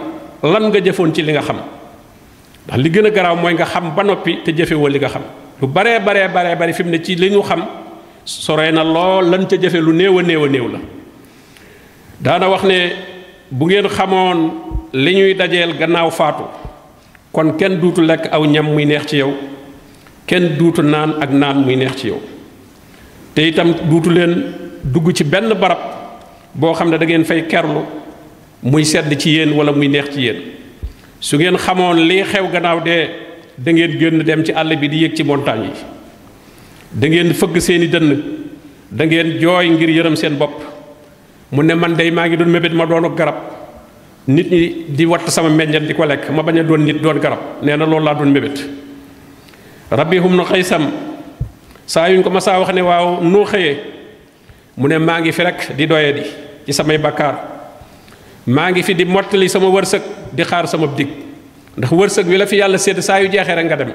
lan 0.43 0.69
nga 0.69 0.79
jëfoon 0.81 1.13
ci 1.13 1.21
li 1.21 1.31
nga 1.33 1.41
xam. 1.41 1.57
Ndax 2.67 2.77
li 2.83 2.89
gën 2.89 3.05
a 3.05 3.09
garaaw 3.09 3.35
mooy 3.35 3.53
nga 3.53 3.65
xam 3.65 3.93
ba 3.95 4.03
noppi 4.03 4.41
te 4.43 4.51
jëfewoo 4.51 4.87
li 4.89 4.99
nga 4.99 5.07
xam. 5.09 5.21
Lu 5.61 5.67
baree 5.67 5.99
baree 5.99 6.27
baree 6.27 6.55
bari 6.55 6.73
fi 6.73 6.83
mu 6.83 6.89
ne 6.91 7.01
ci 7.03 7.15
li 7.15 7.29
ñu 7.31 7.41
xam 7.41 7.63
sore 8.25 8.71
na 8.71 8.83
lool 8.83 9.29
lan 9.29 9.47
ca 9.47 9.55
jëfe 9.55 9.79
lu 9.79 9.93
néew 9.93 10.19
a 10.19 10.23
néew 10.23 10.43
a 10.45 10.47
néew 10.49 10.67
la. 10.67 10.79
Daana 12.19 12.49
wax 12.49 12.63
ne 12.63 12.91
bu 13.51 13.65
ngeen 13.65 13.87
xamoon 13.87 14.51
li 14.93 15.13
ñuy 15.15 15.33
dajeel 15.35 15.77
gannaaw 15.77 16.09
faatu 16.11 16.43
kon 17.37 17.53
kenn 17.53 17.77
duutu 17.79 18.01
lekk 18.01 18.33
aw 18.33 18.41
ñam 18.49 18.65
muy 18.73 18.85
neex 18.85 19.05
ci 19.05 19.17
yow 19.17 19.29
kenn 20.25 20.57
duutu 20.57 20.81
naan 20.81 21.21
ak 21.21 21.29
naan 21.29 21.61
muy 21.63 21.75
neex 21.75 21.95
ci 22.01 22.07
yow. 22.07 22.17
Te 23.35 23.41
itam 23.47 23.75
duutu 23.89 24.09
leen 24.09 24.33
dugg 24.83 25.13
ci 25.13 25.23
benn 25.23 25.53
barab 25.53 25.77
boo 26.55 26.73
xam 26.73 26.89
ne 26.89 26.97
da 26.97 27.05
ngeen 27.05 27.23
fay 27.25 27.45
kerlu 27.45 27.81
muy 28.63 28.83
sedd 28.83 29.13
ci 29.19 29.29
yéen 29.35 29.53
wala 29.53 29.71
muy 29.71 29.87
neex 29.87 30.09
ci 30.15 30.21
yéen. 30.21 30.37
Su 31.19 31.37
ngeen 31.37 31.57
xamoon 31.57 32.07
lii 32.07 32.23
xew 32.23 32.49
gannaaw 32.51 32.81
dee 32.83 33.05
da 33.55 33.71
ngeen 33.71 33.99
génn 33.99 34.23
dem 34.23 34.43
ci 34.43 34.51
àll 34.51 34.75
bi 34.75 34.89
di 34.89 34.97
yéeg 35.01 35.13
ci 35.15 35.23
montagne 35.23 35.65
yi. 35.65 35.73
Da 36.91 37.07
ngeen 37.07 37.33
fëgg 37.35 37.59
seeni 37.59 37.87
dënn 37.87 38.23
da 38.89 39.05
ngeen 39.05 39.37
jooy 39.39 39.69
ngir 39.69 39.89
yërëm 39.89 40.15
seen 40.15 40.37
bopp. 40.37 40.57
Mu 41.51 41.61
ne 41.61 41.75
man 41.75 41.93
day 41.95 42.09
maa 42.09 42.27
ngi 42.27 42.37
doon 42.37 42.49
mébét 42.49 42.73
ma 42.73 42.85
doonu 42.87 43.13
garab. 43.15 43.56
Nit 44.27 44.51
ñi 44.51 44.85
di 44.89 45.05
watt 45.05 45.27
sama 45.29 45.49
meññet 45.49 45.87
di 45.87 45.93
ko 45.93 46.03
lekk 46.05 46.29
ma 46.31 46.43
bañ 46.43 46.59
a 46.59 46.63
doon 46.63 46.79
nit 46.83 47.01
doon 47.01 47.19
garab. 47.19 47.39
Nee 47.61 47.75
na 47.77 47.85
loolu 47.85 48.05
doon 48.17 48.25
mébét. 48.31 48.59
Rabbi 49.91 50.17
hum 50.19 50.35
na 50.35 50.43
xaysam 50.43 50.91
saa 51.85 52.09
yuñ 52.09 52.21
ko 52.23 52.29
ma 52.29 52.39
saa 52.41 52.59
wax 52.59 52.73
ne 52.73 52.81
waaw 52.81 53.23
noo 53.23 53.45
xëyee? 53.45 53.77
Mu 54.77 54.87
ne 54.87 54.97
maa 54.99 55.19
ngi 55.21 55.31
fi 55.31 55.41
rek 55.43 55.75
di 55.77 55.87
doye 55.87 56.13
di 56.13 56.21
ci 56.65 56.73
samay 56.73 56.97
bakkaar. 56.97 57.35
Maa 58.47 58.69
ngi 58.71 58.83
fi 58.83 58.93
di 58.95 59.05
mottali 59.05 59.47
sama 59.49 59.67
wërsëg 59.67 60.01
di 60.33 60.43
xaar 60.43 60.67
sama 60.67 60.87
dig. 60.87 61.07
Ndax 61.77 61.91
wërsëg 61.91 62.25
wi 62.27 62.37
la 62.37 62.45
fi 62.45 62.55
yàlla 62.57 62.77
sédd 62.77 62.99
saa 62.99 63.19
yu 63.21 63.29
jeexee 63.31 63.55
rek 63.55 63.65
nga 63.65 63.75
dem. 63.77 63.93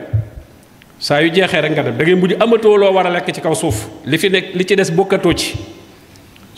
Saa 0.99 1.21
yu 1.21 1.31
jeexee 1.31 1.61
rek 1.61 1.73
nga 1.73 1.83
dem. 1.83 1.97
Da 1.97 2.05
ngay 2.05 2.15
mujj 2.15 2.35
amatoo 2.41 2.77
loo 2.77 2.93
war 2.93 3.07
a 3.07 3.11
lekk 3.11 3.35
ci 3.35 3.41
kaw 3.41 3.55
suuf. 3.55 3.87
Li 4.07 4.17
fi 4.19 4.29
nekk 4.31 4.55
li 4.55 4.65
ci 4.65 4.75
des 4.77 4.91
bokkatoo 4.91 5.33
ci. 5.35 5.55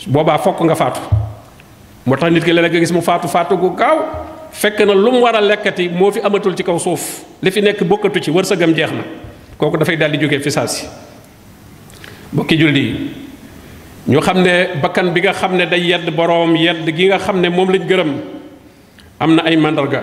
Boobaa 0.07 0.37
fokk 0.37 0.61
nga 0.63 0.75
faatu 0.75 0.99
moo 2.05 2.15
tax 2.15 2.31
nit 2.31 2.43
ki 2.43 2.53
léeg 2.53 2.71
nga 2.71 2.79
gis 2.79 2.91
mu 2.93 3.01
faatu 3.01 3.27
faatu 3.27 3.57
gu 3.57 3.73
gaaw 3.75 3.97
fekk 4.51 4.79
na 4.85 5.41
lekkati 5.41 5.89
fi 6.13 6.19
amatul 6.23 6.55
ci 6.55 6.63
kaw 6.63 6.77
suuf. 6.79 7.25
Li 7.41 7.51
fi 7.51 7.61
nekk 7.61 7.83
bokkatu 7.83 8.19
ci 8.21 8.31
wërsëgam 8.31 8.73
jeex 8.73 8.91
na. 8.91 9.03
Kooku 9.57 9.77
dafay 9.77 9.97
daal 9.97 10.11
di 10.11 10.17
jógee 10.19 10.39
fi 10.39 10.49
saa 10.51 10.67
si. 10.67 10.85
Bokki 12.31 12.57
julli 12.57 13.11
ñu 14.07 14.19
xam 14.21 14.43
bakkan 14.81 15.11
bi 15.13 15.21
nga 15.21 15.33
xam 15.33 15.57
day 15.57 15.81
yedd 15.81 16.09
boroom 16.15 16.55
yedd 16.55 16.85
gi 16.95 17.07
nga 17.07 17.17
xam 17.19 17.41
ne 17.41 17.49
moom 17.49 17.69
lañ 17.69 17.85
gërëm 17.87 18.11
am 19.19 19.35
na 19.35 19.41
ay 19.43 19.55
màndarga. 19.57 20.01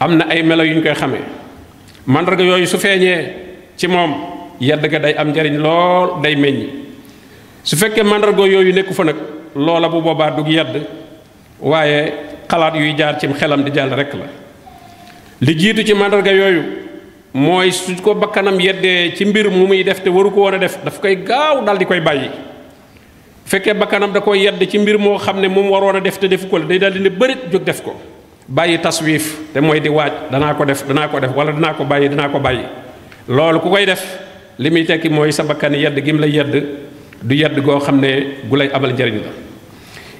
Am 0.00 0.16
na 0.16 0.24
ay 0.32 0.42
melo 0.42 0.62
yu 0.64 0.74
ñu 0.74 0.82
koy 0.82 0.94
xamee. 0.94 1.22
Màndarga 2.06 2.42
yooyu 2.42 2.66
su 2.66 2.78
feeñee 2.78 3.34
ci 3.76 3.86
moom 3.86 4.14
yedd 4.60 4.80
ga 4.88 4.98
day 4.98 5.14
am 5.16 5.28
njariñ 5.28 5.58
lool 5.60 6.20
day 6.22 6.34
meññ. 6.36 6.66
Su 7.62 7.76
fekkee 7.76 8.02
màndarga 8.02 8.42
yooyu 8.46 8.72
nekku 8.72 8.94
fa 8.94 9.04
loola 9.54 9.88
bu 9.88 10.00
boobaa 10.02 10.30
dug 10.30 10.48
yedd 10.48 10.82
waaye 11.60 12.12
xalaat 12.48 12.74
yuy 12.74 12.94
jaar 12.96 13.18
cim 13.20 13.32
xelam 13.34 13.62
di 13.64 13.70
jàll 13.74 13.90
rekk 13.94 14.14
la. 14.14 14.26
Li 15.40 15.54
jiitu 15.58 15.84
ci 15.86 15.94
màndarga 15.94 16.32
yooyu 16.32 16.62
mooy 17.32 17.70
su 17.72 17.94
ko 18.02 18.14
bakkanam 18.14 18.58
yeddee 18.60 19.14
ci 19.16 19.24
mbir 19.24 19.50
mu 19.50 19.66
muy 19.66 19.82
def 19.84 20.02
te 20.02 20.10
waru 20.10 20.30
ko 20.30 20.40
woon 20.40 20.54
a 20.54 20.58
def 20.58 20.78
daf 20.84 21.00
koy 21.00 21.16
gaaw 21.16 21.64
dal 21.64 21.78
di 21.78 21.84
koy 21.86 22.00
bàyyi. 22.00 22.30
Fekkee 23.46 23.74
bakkanam 23.74 24.12
da 24.12 24.20
koy 24.20 24.42
yedd 24.44 24.60
ci 24.68 24.78
mbir 24.78 24.98
moo 24.98 25.18
xam 25.18 25.40
ne 25.40 25.48
moom 25.48 25.70
waroon 25.70 25.96
a 25.96 26.00
def 26.00 26.18
te 26.18 26.26
defu 26.28 26.46
ko 26.48 26.58
la 26.58 26.64
day 26.66 26.78
daal 26.78 26.92
di 26.92 27.00
ne 27.00 27.08
bërit 27.10 27.50
jóg 27.52 27.62
def 27.64 27.82
ko. 27.82 27.94
Bàyyi 28.48 28.78
taswiif 28.80 29.52
te 29.54 29.60
mooy 29.60 29.80
di 29.80 29.88
waaj 29.88 30.12
danaa 30.30 30.54
ko 30.54 30.64
def 30.64 30.86
danaa 30.86 31.08
ko 31.08 31.20
def 31.20 31.30
wala 31.36 31.52
danaa 31.52 31.74
ko 31.74 31.84
bàyyi 31.84 32.08
danaa 32.08 32.28
ko 32.28 32.38
bàyyi. 32.38 32.64
Loolu 33.28 33.60
ku 33.60 33.68
koy 33.70 33.86
def 33.86 34.02
li 34.58 34.70
muy 34.70 34.84
tekki 34.84 35.08
mooy 35.08 35.32
sa 35.32 35.42
bakkan 35.44 35.72
yedd 35.74 35.96
gi 36.04 36.12
la 36.12 36.26
yedd 36.26 36.52
du 37.22 37.34
yedd 37.34 37.60
goo 37.64 37.78
xam 37.80 38.00
ne 38.00 38.36
gu 38.48 38.56
lay 38.56 38.68
abal 38.72 38.92
njariñ 38.92 39.22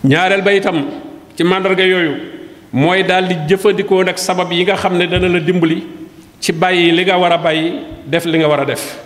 ñaareel 0.05 0.43
ba 0.43 0.53
itam 0.53 0.85
ci 1.37 1.45
màndarga 1.45 1.85
yooyu 1.85 2.15
mooy 2.73 3.03
daal 3.05 3.27
di 3.29 3.35
jëfandikoo 3.49 4.03
nag 4.05 4.17
sabab 4.17 4.53
yi 4.53 4.65
nga 4.65 4.77
xam 4.77 4.97
ne 4.97 5.07
dana 5.07 5.29
la 5.29 5.41
dimbali 5.41 5.85
ci 6.41 6.53
bàyyi 6.53 6.93
li 6.93 7.05
nga 7.05 7.17
def 8.07 8.25
li 8.25 8.39
nga 8.39 8.65
def. 8.65 8.99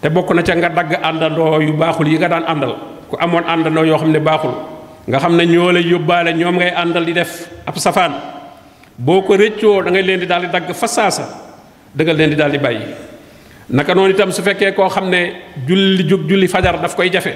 Te 0.00 0.08
bokk 0.10 0.34
na 0.34 0.42
ca 0.42 0.54
nga 0.56 0.68
dagg 0.68 0.98
àndandoo 1.02 1.60
yu 1.60 1.72
baaxul 1.72 2.08
yi 2.08 2.18
nga 2.18 2.28
daan 2.28 2.44
àndal. 2.46 2.74
Ku 3.08 3.16
amoon 3.20 3.44
àndandoo 3.46 3.84
yoo 3.84 3.98
xam 3.98 4.10
ne 4.10 4.18
baaxul 4.18 4.54
nga 5.06 5.18
xam 5.18 5.36
ne 5.36 5.44
ñoo 5.46 5.70
lay 5.72 5.84
ngay 5.84 7.04
di 7.04 7.12
def 7.12 7.48
ab 7.66 7.76
safaan. 7.78 8.12
Boo 8.98 9.22
ko 9.22 9.34
rëccoo 9.36 9.82
da 9.84 9.90
ngay 9.90 10.02
leen 10.02 10.20
di 10.20 10.26
daal 10.26 10.40
di 10.42 10.48
dagg 10.48 10.72
fa 10.72 10.86
saasa 10.86 11.24
leen 11.96 12.30
di 12.30 12.36
daal 12.36 12.50
di 12.50 12.58
bàyyi. 12.58 12.80
Naka 13.68 13.94
noonu 13.94 14.10
itam 14.12 14.30
su 14.32 14.42
fekkee 14.42 14.72
koo 14.74 14.88
xam 14.88 15.08
ne 15.08 15.32
julli 15.66 16.04
julli 16.06 16.48
fajar 16.48 16.80
daf 16.80 16.94
koy 16.96 17.10
jafe 17.12 17.34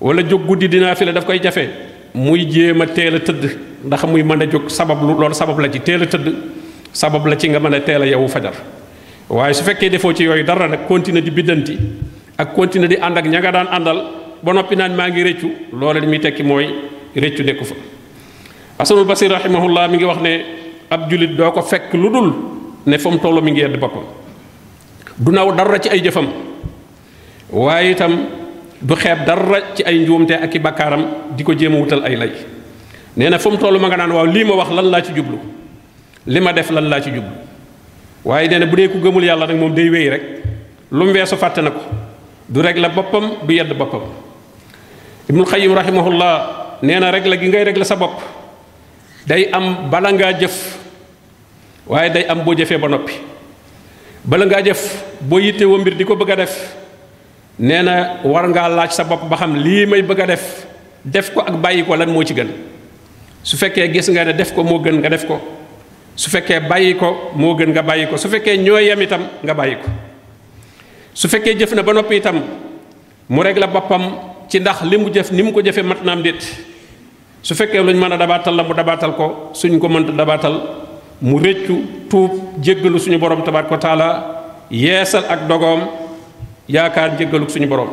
wala 0.00 0.22
jóg 0.22 0.44
guddi 0.46 0.68
dinaa 0.68 0.94
fi 0.94 1.04
la 1.04 1.12
daf 1.12 1.24
koy 1.24 1.38
jafe 1.40 1.91
muy 2.14 2.44
jéem 2.50 2.80
a 2.82 2.86
teel 2.86 3.14
a 3.16 3.18
tëdd 3.20 3.44
ndax 3.84 4.04
muy 4.06 4.22
mën 4.22 4.42
a 4.42 4.46
jóg 4.50 4.68
sabab 4.70 5.00
lu 5.02 5.14
loolu 5.18 5.34
sabab 5.34 5.58
la 5.58 5.68
ci 5.70 5.80
teel 5.80 6.02
a 6.02 6.06
tëdd 6.06 6.28
sabab 6.92 7.26
la 7.26 7.36
ci 7.36 7.48
nga 7.48 7.58
mën 7.60 7.74
a 7.74 7.80
teel 7.80 8.02
a 8.02 8.06
yeewu 8.06 8.28
fajar. 8.28 8.52
waaye 9.28 9.54
su 9.54 9.64
fekkee 9.64 9.88
defoo 9.90 10.12
ci 10.12 10.24
yooyu 10.24 10.44
dara 10.44 10.68
nag 10.68 10.86
continuer 10.86 11.22
di 11.22 11.30
biddanti 11.30 11.78
ak 12.38 12.54
continuer 12.54 12.88
di 12.88 12.96
ànd 13.00 13.16
ak 13.18 13.24
ña 13.26 13.40
nga 13.40 13.50
daan 13.52 13.66
àndal 13.72 13.98
ba 14.42 14.52
noppi 14.52 14.76
naan 14.76 14.94
maa 14.94 15.08
ngi 15.08 15.22
rëccu 15.22 15.48
loola 15.72 16.00
li 16.00 16.06
muy 16.06 16.18
tekki 16.20 16.42
mooy 16.42 16.68
rëccu 17.16 17.42
nekku 17.44 17.64
fa. 17.64 17.74
Asanul 18.78 19.04
basir 19.04 19.30
rahimahullah 19.30 19.88
mi 19.88 19.96
ngi 19.96 20.04
wax 20.04 20.20
ne 20.20 20.44
ab 20.90 21.08
julit 21.10 21.36
doo 21.36 21.50
ko 21.52 21.62
fekk 21.62 21.94
lu 21.94 22.10
dul 22.10 22.32
ne 22.86 22.98
fa 22.98 23.08
mu 23.10 23.18
toll 23.18 23.40
mi 23.42 23.50
ngi 23.52 23.60
yedd 23.60 23.78
boppam. 23.78 24.02
Du 25.16 25.30
naw 25.30 25.52
dara 25.54 25.78
ci 25.78 25.88
ay 25.88 26.00
jëfam. 26.02 26.26
Waaye 27.52 27.90
itam 27.92 28.12
du 28.82 28.94
xeeb 28.98 29.24
dara 29.24 29.74
ci 29.74 29.82
ay 29.86 29.98
njuumte 30.02 30.32
ak 30.34 30.54
i 30.54 30.58
bakkaaram 30.58 31.06
di 31.36 31.42
ko 31.44 31.54
jéem 31.54 31.74
a 31.74 31.78
wutal 31.78 32.02
ay 32.04 32.16
lay. 32.16 32.32
Nee 33.16 33.28
na 33.30 33.38
fa 33.38 33.50
mu 33.50 33.56
toll 33.56 33.78
ma 33.78 33.86
nga 33.88 33.96
naan 33.96 34.10
waaw 34.12 34.26
lii 34.26 34.44
ma 34.44 34.54
wax 34.58 34.70
lan 34.74 34.90
laa 34.90 35.00
ci 35.02 35.12
jublu? 35.14 35.38
Li 36.26 36.40
ma 36.40 36.52
def 36.52 36.70
lan 36.70 36.88
laa 36.88 37.00
ci 37.00 37.10
jublu? 37.14 37.30
Waaye 38.24 38.48
nee 38.48 38.66
bu 38.66 38.76
dee 38.76 38.88
ku 38.88 38.98
gëmul 38.98 39.22
yàlla 39.24 39.46
nag 39.46 39.56
moom 39.56 39.72
day 39.74 39.88
wéy 39.90 40.08
rek. 40.10 40.22
Lu 40.90 41.04
mu 41.04 41.12
weesu 41.12 41.36
fàtte 41.36 41.58
na 41.62 41.70
ko. 41.70 41.80
Du 42.48 42.60
rek 42.60 42.76
la 42.76 42.88
boppam 42.88 43.30
du 43.46 43.52
yedd 43.54 43.72
boppam. 43.76 44.02
Ibnul 45.28 45.46
xayim 45.46 45.74
rahimahullah 45.74 46.78
nee 46.82 46.98
na 46.98 47.10
rek 47.10 47.26
la 47.26 47.36
gi 47.36 47.48
ngay 47.48 47.64
rek 47.64 47.76
la 47.78 47.84
sa 47.84 47.96
bopp. 47.96 48.20
Day 49.26 49.48
am 49.52 49.88
bala 49.90 50.10
ngaa 50.12 50.32
jëf 50.40 50.76
waaye 51.86 52.10
day 52.10 52.26
am 52.28 52.42
boo 52.42 52.54
jëfee 52.54 52.78
ba 52.78 52.88
noppi. 52.88 53.12
Bala 54.24 54.44
ngaa 54.46 54.62
jëf 54.62 55.04
boo 55.20 55.38
yittewoo 55.38 55.78
mbir 55.78 55.94
di 55.94 56.04
ko 56.04 56.16
bëgg 56.16 56.30
a 56.30 56.36
def 56.36 56.54
nee 57.58 57.82
na 57.82 58.20
war 58.24 58.48
ngaa 58.48 58.68
laaj 58.68 58.92
sa 58.92 59.04
bopp 59.04 59.28
ba 59.28 59.36
xam 59.36 59.54
lii 59.56 59.86
may 59.86 60.02
bëgg 60.02 60.20
a 60.20 60.26
def 60.26 60.44
def 61.04 61.32
ko 61.34 61.40
ak 61.42 61.56
bàyyi 61.58 61.84
ko 61.84 61.96
lan 61.96 62.10
moo 62.10 62.22
ci 62.24 62.34
gën. 62.34 62.48
Su 63.42 63.56
fekkee 63.58 63.90
gis 63.92 64.08
nga 64.08 64.24
ne 64.24 64.32
def 64.32 64.54
ko 64.54 64.62
moo 64.62 64.78
gën 64.78 64.96
nga 65.02 65.08
def 65.10 65.26
ko. 65.26 65.40
Su 66.16 66.30
fekkee 66.30 66.60
bàyyi 66.60 66.94
ko 66.96 67.32
moo 67.34 67.54
gën 67.58 67.70
nga 67.74 67.82
bàyyi 67.82 68.06
ko. 68.06 68.16
Su 68.16 68.28
fekkee 68.30 68.56
ñoo 68.56 68.78
yem 68.78 69.00
itam 69.02 69.26
nga 69.42 69.54
bàyyi 69.54 69.76
ko. 69.82 69.88
Su 71.14 71.28
fekkee 71.28 71.54
jëf 71.58 71.74
na 71.74 71.82
ba 71.82 71.92
noppi 71.92 72.16
itam 72.16 72.40
mu 73.28 73.42
la 73.42 73.66
boppam 73.66 74.02
ci 74.48 74.58
ndax 74.60 74.82
li 74.82 74.96
mu 74.96 75.10
jëf 75.10 75.30
ni 75.32 75.42
mu 75.42 75.52
ko 75.52 75.60
jëfee 75.60 75.82
mat 75.82 76.04
naam 76.04 76.22
déet. 76.22 76.40
Su 77.42 77.54
fekkee 77.54 77.82
luñ 77.82 77.96
mën 77.98 78.12
a 78.12 78.16
dabaatal 78.16 78.54
la 78.54 78.62
mu 78.62 78.72
dabaatal 78.74 79.14
ko 79.16 79.50
suñ 79.52 79.78
ko 79.78 79.88
mënta 79.88 80.12
dabaatal 80.12 80.54
mu 81.20 81.38
rëccu 81.38 82.06
tuub 82.08 82.30
jéggalu 82.62 82.98
suñu 82.98 83.18
borom 83.18 83.42
tabaaraka 83.42 83.72
wa 83.74 83.78
taala 83.78 84.08
yeesal 84.70 85.24
ak 85.28 85.46
dogoom 85.48 85.80
yaakaar 86.72 87.16
jéggalu 87.18 87.48
suñu 87.48 87.66
borom. 87.68 87.88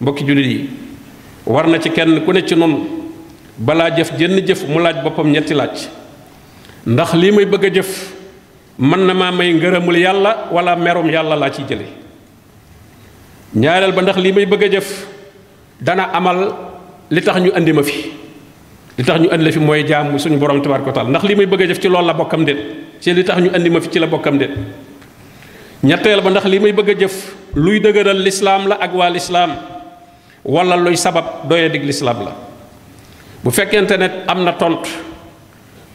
Mbokki 0.00 0.24
jullit 0.26 0.46
yi 0.46 0.68
war 1.46 1.66
na 1.66 1.78
ci 1.80 1.90
kenn 1.90 2.20
ku 2.24 2.32
ne 2.32 2.44
ci 2.44 2.54
noonu 2.54 2.78
balaa 3.58 3.90
jëf 3.96 4.12
jënn 4.18 4.40
jëf 4.46 4.66
mu 4.68 4.78
laaj 4.80 5.02
boppam 5.02 5.30
ñetti 5.30 5.54
laaj. 5.54 5.88
Ndax 6.86 7.14
lii 7.14 7.32
may 7.32 7.46
bëgg 7.46 7.64
a 7.64 7.70
jëf 7.74 7.90
mën 8.78 9.06
na 9.06 9.14
maa 9.14 9.30
may 9.32 9.52
ngërëmul 9.54 9.96
yàlla 9.96 10.48
wala 10.52 10.76
merum 10.76 11.08
yàlla 11.10 11.36
laa 11.36 11.50
ciy 11.50 11.64
jële. 11.68 11.86
Ñaareel 13.54 13.92
ba 13.92 14.02
ndax 14.02 14.16
lii 14.18 14.32
may 14.32 14.46
bëgg 14.46 14.62
a 14.64 14.68
jëf 14.68 15.06
dana 15.80 16.10
amal 16.12 16.54
li 17.10 17.20
tax 17.22 17.40
ñu 17.40 17.50
andi 17.54 17.72
ma 17.72 17.82
fi. 17.82 18.10
Li 18.98 19.04
tax 19.04 19.20
ñu 19.20 19.28
andi 19.30 19.44
la 19.44 19.50
fi 19.52 19.58
mooy 19.58 19.84
jaamu 19.86 20.18
suñu 20.18 20.36
borom 20.38 20.60
tabaraka 20.62 20.92
taala. 20.92 21.08
Ndax 21.10 21.22
li 21.24 21.34
may 21.36 21.46
bëgg 21.46 21.62
a 21.62 21.66
jëf 21.66 21.80
ci 21.80 21.88
loolu 21.88 22.06
la 22.06 22.12
bokkam 22.14 22.44
déet. 22.44 22.58
Ci 23.00 23.14
li 23.14 23.24
tax 23.24 23.38
ñu 23.40 23.50
andi 23.54 23.70
ma 23.70 23.80
fi 23.80 23.88
ci 23.90 23.98
la 23.98 24.06
bokkam 24.06 24.38
déet. 24.38 24.50
Ñetteel 25.84 26.20
ba 26.24 26.30
ndax 26.32 26.44
li 26.48 26.58
may 26.58 26.72
bëgg 26.72 26.90
a 26.90 26.94
jëf 27.04 27.16
luy 27.54 27.76
dëgëral 27.80 28.16
lislaam 28.24 28.68
la 28.72 28.76
ak 28.80 28.92
waa 28.96 29.10
lislaam 29.12 29.52
wala 30.44 30.76
luy 30.76 30.96
sabab 30.96 31.44
doye 31.48 31.68
dig 31.68 31.84
lislaam 31.84 32.24
la. 32.24 32.32
Bu 33.44 33.50
fekkente 33.52 33.92
ne 34.00 34.08
am 34.26 34.40
na 34.44 34.52
tontu 34.56 34.88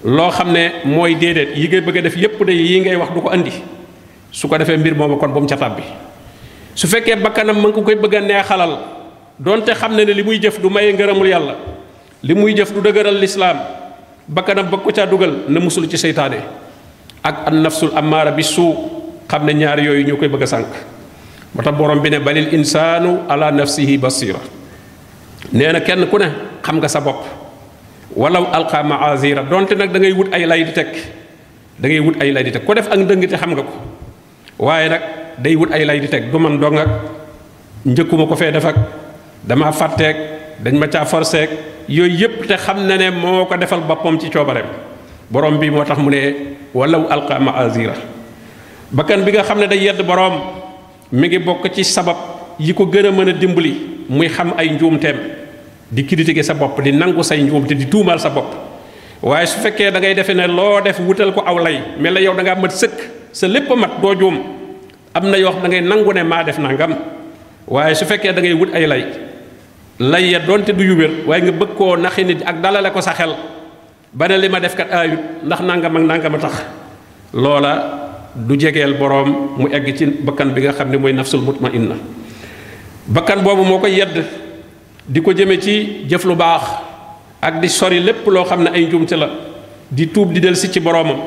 loo 0.06 0.30
xam 0.30 0.52
ne 0.54 0.86
mooy 0.86 1.16
déedéet 1.16 1.58
yi 1.58 1.68
ngay 1.68 1.82
bëgg 1.82 2.02
def 2.06 2.16
yépp 2.16 2.38
de 2.46 2.52
yi 2.54 2.80
ngay 2.82 2.96
wax 2.96 3.10
du 3.14 3.22
ko 3.22 3.30
andi. 3.30 3.52
Su 4.32 4.48
ko 4.48 4.58
defee 4.58 4.78
mbir 4.78 4.94
moomu 4.96 5.18
kon 5.18 5.30
bu 5.34 5.40
mu 5.42 5.48
ca 5.48 5.58
su 6.76 6.88
fekkee 6.88 7.16
bakkanam 7.16 7.58
ma 7.60 7.72
koy 7.72 7.96
bëgg 7.96 8.16
a 8.16 8.22
neexalal 8.22 8.78
donte 9.40 9.70
xam 9.74 9.96
ne 9.96 10.04
ne 10.06 10.14
li 10.14 10.24
muy 10.24 10.40
jëf 10.40 10.60
du 10.62 10.70
maye 10.70 10.94
ngërëmul 10.94 11.28
yàlla 11.28 11.56
li 12.24 12.34
muy 12.36 12.54
jëf 12.56 12.72
du 12.74 12.82
dëgëral 12.82 13.18
lislaam 13.20 13.58
bakkanam 14.28 14.70
bëgg 14.70 14.84
ko 14.84 14.92
caa 14.94 15.06
dugal 15.08 15.34
na 15.48 15.60
musul 15.60 15.90
ci 15.90 15.98
seytaane. 15.98 16.38
Ak 17.24 17.48
an 17.48 17.62
nafsul 17.62 17.92
amaara 17.96 18.32
bi 18.32 18.44
suu 18.44 18.99
xam 19.30 19.46
ne 19.46 19.54
ñaar 19.54 19.80
yooyu 19.80 20.04
ñoo 20.08 20.18
koy 20.18 20.28
bëgg 20.28 20.44
a 20.44 20.48
sànq. 20.48 20.68
moo 21.56 21.64
tax 21.64 21.76
borom 21.78 22.02
bi 22.02 22.10
ne 22.10 22.20
balil 22.20 22.54
insaanu 22.54 23.20
ala 23.30 23.52
nafsihi 23.52 23.98
basira. 23.98 24.40
nee 25.54 25.72
na 25.72 25.80
kenn 25.82 26.08
ku 26.10 26.18
ne 26.18 26.26
xam 26.62 26.78
nga 26.80 26.88
sa 26.88 27.00
bopp. 27.00 27.26
walaw 28.16 28.50
alqa 28.54 28.84
maazira 28.84 29.44
donte 29.44 29.74
nag 29.76 29.92
da 29.92 30.00
ngay 30.00 30.14
wut 30.14 30.34
ay 30.34 30.46
lay 30.46 30.64
di 30.64 30.72
teg. 30.74 30.88
da 31.80 31.88
ngay 31.88 32.00
wut 32.00 32.16
ay 32.22 32.32
lay 32.32 32.44
di 32.44 32.52
teg. 32.52 32.66
ku 32.66 32.74
def 32.74 32.88
ak 32.90 32.98
ndëngte 32.98 33.38
xam 33.38 33.52
nga 33.54 33.62
ko. 33.64 33.74
waaye 34.60 34.90
nag 34.90 35.02
day 35.38 35.56
wut 35.56 35.72
ay 35.72 35.86
lay 35.86 36.00
di 36.00 36.08
teg. 36.08 36.32
du 36.32 36.38
man 36.40 36.60
dong 36.60 36.78
ak 36.78 36.90
njëkkuma 37.86 38.26
ko 38.28 38.36
fee 38.36 38.52
def 38.52 38.66
ak 38.66 38.76
dama 39.44 39.72
fàtteeg 39.72 40.16
dañ 40.64 40.76
ma 40.78 40.88
caa 40.88 41.06
forceeg. 41.06 41.50
yooyu 41.88 42.18
yépp 42.18 42.48
te 42.48 42.58
xam 42.58 42.86
na 42.88 42.98
ne 42.98 43.10
moo 43.12 43.46
ko 43.46 43.58
defal 43.58 43.82
boppam 43.82 44.20
ci 44.20 44.30
coobareem. 44.30 44.66
borom 45.30 45.58
bi 45.60 45.70
moo 45.70 45.84
tax 45.86 45.98
mu 45.98 46.10
ne 46.10 46.58
walaw 46.74 47.08
alqa 47.10 47.40
maazira. 47.40 47.94
Bakkan 48.92 49.22
bi 49.26 49.32
nga 49.32 49.44
xam 49.44 49.60
ne 49.60 49.68
day 49.68 49.80
yedd 49.86 50.02
boroom 50.06 50.42
mi 51.12 51.28
ngi 51.28 51.40
bokk 51.40 51.70
ci 51.74 51.84
sabab 51.84 52.18
yi 52.60 52.74
ko 52.74 52.86
gën 52.86 53.06
a 53.08 53.12
mën 53.12 53.30
a 53.30 53.34
dimbali 53.34 53.74
muy 54.10 54.28
xam 54.30 54.54
ay 54.58 54.70
njuumteem 54.74 55.18
di 55.90 56.06
critiquer 56.06 56.44
sa 56.46 56.54
bopp 56.54 56.82
di 56.82 56.92
nangu 56.94 57.22
say 57.24 57.42
njuumte 57.42 57.74
di 57.74 57.86
tuumaal 57.90 58.20
sa 58.22 58.30
bopp. 58.30 58.54
Waaye 59.22 59.46
su 59.48 59.60
fekkee 59.60 59.92
da 59.92 60.00
ngay 60.00 60.14
def 60.16 61.00
wutal 61.02 61.34
ko 61.34 61.42
aw 61.46 61.58
lay 61.60 61.82
mel 62.00 62.18
yow 62.22 62.34
da 62.34 62.44
ngaa 62.44 62.56
mat 62.62 62.72
sëkk 62.72 63.30
sa 63.34 63.48
lépp 63.48 63.70
mat 63.76 64.02
doo 64.02 64.14
juum. 64.16 64.38
Am 65.14 65.30
na 65.30 65.38
yoo 65.38 65.52
xam 65.52 65.62
da 65.64 65.68
ngay 65.70 65.82
nangu 65.82 66.14
ne 66.14 66.24
def 66.46 66.58
nangam. 66.58 66.94
Su 67.94 68.06
da 68.06 68.42
ngay 68.42 68.54
wut 68.54 68.74
ay 68.74 68.88
lay 68.88 69.04
lay 70.00 70.30
ya 70.32 70.40
donte 70.40 70.72
du 70.72 70.84
yu 70.84 70.96
wér 70.96 71.12
waaye 71.28 71.42
nga 71.44 71.52
bëgg 71.52 71.76
koo 71.76 71.96
naxi 71.98 72.24
nit 72.24 72.42
ak 72.46 72.62
dalale 72.62 72.92
ko 72.94 73.02
sa 73.02 73.14
xel 73.14 73.36
ba 74.14 74.28
ma 74.50 74.60
def 74.60 74.76
kat 74.76 74.88
aayut 74.92 75.20
ndax 75.44 75.60
nangam 75.62 75.96
ak 75.98 76.04
nangam 76.04 76.40
tax. 76.40 76.54
Loola 77.34 78.09
du 78.36 78.56
jegeel 78.60 78.94
boroom 78.98 79.56
mu 79.58 79.68
egg 79.72 79.96
ci 79.98 80.06
bakkan 80.06 80.54
bi 80.54 80.62
nga 80.62 80.74
xam 80.74 80.90
ne 80.90 80.98
mooy 80.98 81.14
nafsul 81.14 81.42
mutmainna. 81.42 81.96
Bakkan 83.08 83.42
boobu 83.42 83.64
moo 83.64 83.80
koy 83.80 83.94
yedd 83.98 84.24
di 85.08 85.22
ko 85.22 85.32
jëme 85.34 85.60
ci 85.60 86.06
jëf 86.08 86.24
lu 86.26 86.36
baax 86.36 86.62
ak 87.42 87.60
di 87.60 87.68
sori 87.70 88.00
lépp 88.00 88.28
loo 88.28 88.44
xam 88.46 88.64
ne 88.64 88.70
ay 88.70 88.86
njuumte 88.86 89.14
la 89.18 89.30
di 89.90 90.08
tuub 90.12 90.32
di 90.32 90.40
del 90.40 90.56
si 90.56 90.70
ci 90.72 90.80
boroomam. 90.80 91.18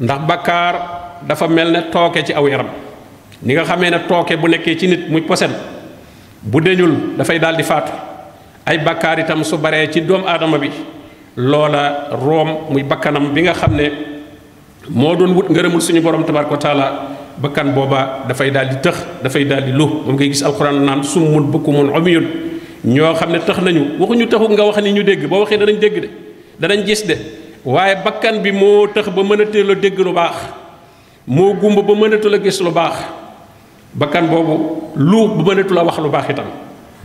Ndax 0.00 0.20
bakkaar 0.26 0.74
dafa 1.22 1.46
mel 1.48 1.70
ne 1.70 1.80
tooke 1.90 2.24
ci 2.24 2.32
aw 2.32 2.46
yaram. 2.48 2.68
Ni 3.42 3.54
nga 3.54 3.64
xamee 3.64 3.90
ne 3.90 3.98
tooke 4.08 4.36
bu 4.36 4.48
nekkee 4.48 4.76
ci 4.78 4.86
nit 4.88 5.08
muy 5.08 5.22
posen 5.22 5.50
bu 6.42 6.60
deñul 6.60 7.16
dafay 7.16 7.38
daal 7.38 7.56
di 7.56 7.62
faatu. 7.62 7.92
Ay 8.66 8.78
bakkaar 8.78 9.20
itam 9.20 9.44
su 9.44 9.56
baree 9.58 9.90
ci 9.92 10.00
doomu 10.02 10.26
aadama 10.26 10.58
bi 10.58 10.70
loola 11.36 12.08
room 12.12 12.66
muy 12.72 12.82
bakkanam 12.82 13.32
bi 13.32 13.42
nga 13.42 13.52
xam 13.54 13.76
ne 13.76 14.15
moo 14.90 15.14
doon 15.16 15.34
wut 15.34 15.48
ngërëmul 15.50 15.80
suñu 15.80 16.00
borom 16.00 16.24
tabaraka 16.24 16.50
wa 16.52 16.58
taala 16.58 16.86
bakkan 17.38 17.72
booba 17.74 18.24
dafay 18.28 18.50
daal 18.50 18.68
di 18.68 18.76
tëx 18.80 19.22
dafay 19.22 19.44
daal 19.44 19.64
di 19.64 19.72
lu 19.72 19.86
moom 20.06 20.14
ngay 20.16 20.28
gis 20.32 20.42
alxuraan 20.42 20.84
naan 20.84 21.02
summun 21.04 21.50
bukkumun 21.50 21.90
umyun 21.92 22.46
ñoo 22.86 23.14
xam 23.18 23.32
ne 23.32 23.38
tax 23.42 23.58
nañu. 23.60 23.98
Waxuñu 23.98 24.26
taxu 24.30 24.48
nga 24.48 24.64
wax 24.64 24.78
ni 24.82 24.92
ñu 24.92 25.02
dégg. 25.02 25.26
Boo 25.28 25.40
waxee 25.40 25.58
danañ 25.58 25.78
dégg 25.78 26.00
de. 26.00 26.08
Danañ 26.60 26.86
gis 26.86 27.02
de. 27.06 27.16
Waaye 27.64 27.96
bakkan 28.04 28.38
bi 28.42 28.52
moo 28.52 28.86
tax 28.88 29.08
ba 29.10 29.22
mënatul 29.22 29.70
a 29.70 29.74
dégg 29.74 29.98
lu 29.98 30.12
baax. 30.12 30.36
Moo 31.26 31.54
gumba 31.54 31.82
ba 31.82 31.94
mënatul 31.94 32.40
gis 32.42 32.60
lu 32.60 32.70
bakkan 32.70 34.28
boobu 34.28 34.92
lu 34.94 35.28
ba 35.36 35.42
mënatul 35.54 35.78
a 35.78 35.84
wax 35.84 35.98
lu 35.98 36.08
baax 36.08 36.28
itam. 36.30 36.46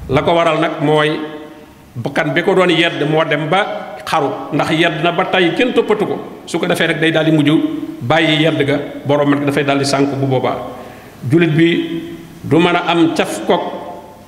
La 0.10 0.22
waral 0.22 0.60
nag 0.62 0.72
mooy 0.82 1.18
bakkan 1.96 2.32
bi 2.34 2.44
ko 2.44 2.54
doon 2.54 2.70
yedd 2.70 3.02
moo 3.10 3.24
dem 3.26 3.50
ba 3.50 3.91
xaru. 4.12 4.52
Ndax 4.52 4.70
yedd 4.76 5.00
na 5.04 5.12
ba 5.16 5.24
tey 5.32 5.56
kenn 5.56 5.72
toppatu 5.74 6.04
ko. 6.06 6.16
Su 6.46 6.60
ko 6.60 6.68
defee 6.68 6.88
rek 6.92 7.00
day 7.00 7.12
daal 7.16 7.26
di 7.26 7.32
mujj 7.32 7.50
bàyyi 8.04 8.44
yedd 8.44 8.60
ga. 8.68 8.78
Borom 9.08 9.32
nag 9.32 9.46
dafay 9.48 9.64
daal 9.64 9.80
di 9.80 9.86
bu 10.20 10.28
boobaa. 10.28 10.58
Jullit 11.32 11.52
bi 11.56 11.68
du 12.44 12.58
mën 12.60 12.76
a 12.76 12.84
am 12.92 13.14
caf 13.16 13.46
koog 13.48 13.62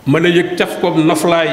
mën 0.07 0.25
a 0.25 0.29
yëg 0.29 0.55
caf 0.57 0.79
koog 0.79 0.97
noflaay 1.03 1.49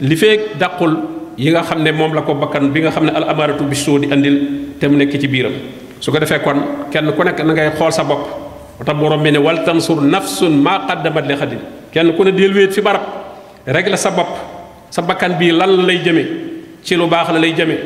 li 0.00 0.16
feeg 0.16 0.58
dàqul 0.58 0.92
yi 1.38 1.50
nga 1.50 1.62
xam 1.62 1.82
ne 1.82 1.92
moom 1.92 2.12
la 2.14 2.22
ko 2.22 2.34
bakkan 2.34 2.70
bi 2.72 2.80
nga 2.82 2.90
xam 2.90 3.04
ne 3.06 3.10
al 3.14 3.24
amaratu 3.30 3.64
bi 3.64 3.74
soo 3.76 3.98
di 3.98 4.10
andil 4.12 4.36
te 4.78 4.88
mu 4.88 4.96
nekk 4.96 5.18
ci 5.20 5.28
biiram. 5.28 5.52
Su 6.00 6.10
ko 6.12 6.18
defee 6.18 6.40
kon 6.42 6.88
kenn 6.90 7.12
ku 7.16 7.22
nekk 7.24 7.40
na 7.44 7.52
ngay 7.54 7.70
xool 7.78 7.92
sa 7.92 8.04
bopp. 8.04 8.42
Borom 8.84 9.22
ne 9.22 9.38
wal 9.38 9.64
tansur 9.64 10.02
nafsun 10.02 10.50
maa 10.60 10.86
qaddamat 10.86 11.26
li 11.26 11.34
xadin. 11.36 11.60
Kenn 11.92 12.12
ku 12.16 12.24
ne 12.24 12.30
del 12.32 12.52
wéet 12.52 12.72
fi 12.74 12.80
barab. 12.80 13.02
Régler 13.66 13.96
sa 13.96 14.10
bopp 14.10 14.28
sa 14.90 15.00
bakkan 15.02 15.38
lan 15.40 15.70
la 15.78 15.82
lay 15.86 16.02
jëme 16.04 16.53
ci 16.84 16.94
lu 16.96 17.06
baax 17.08 17.32
la 17.32 17.38
lay 17.40 17.52
jëme 17.56 17.76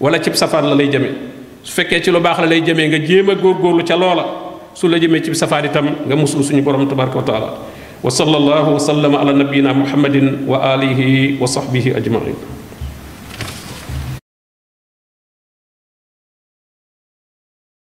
wala 0.00 0.18
cib 0.20 0.34
safaan 0.34 0.68
la 0.68 0.74
lay 0.76 0.88
jëme 0.92 1.08
su 1.62 1.72
fekkee 1.72 2.00
ci 2.02 2.10
lu 2.12 2.20
baax 2.20 2.38
la 2.40 2.46
lay 2.46 2.60
jëmee 2.62 2.88
nga 2.88 2.98
jéem 3.04 3.30
a 3.30 3.34
góorgóorlu 3.34 3.82
ca 3.84 3.96
loola 3.96 4.24
su 4.74 4.86
la 4.88 4.98
jëmee 4.98 5.22
ci 5.24 5.34
safaan 5.34 5.64
itam 5.64 5.86
nga 6.06 6.14
muslu 6.16 6.42
suñu 6.44 6.62
borom 6.62 6.86
tabaraka 6.86 7.16
wa 7.16 7.22
taala 7.24 7.48
wa 8.04 8.10
sallallahu 8.10 8.74
wa 8.74 8.78
sallama 8.80 9.18
ala 9.20 9.32
nabiyina 9.32 9.72
muhammadin 9.72 10.44
wa 10.46 10.60
alihi 10.76 11.38
wa 11.40 11.46
sahbihi 11.48 11.94
ajmain 11.96 12.36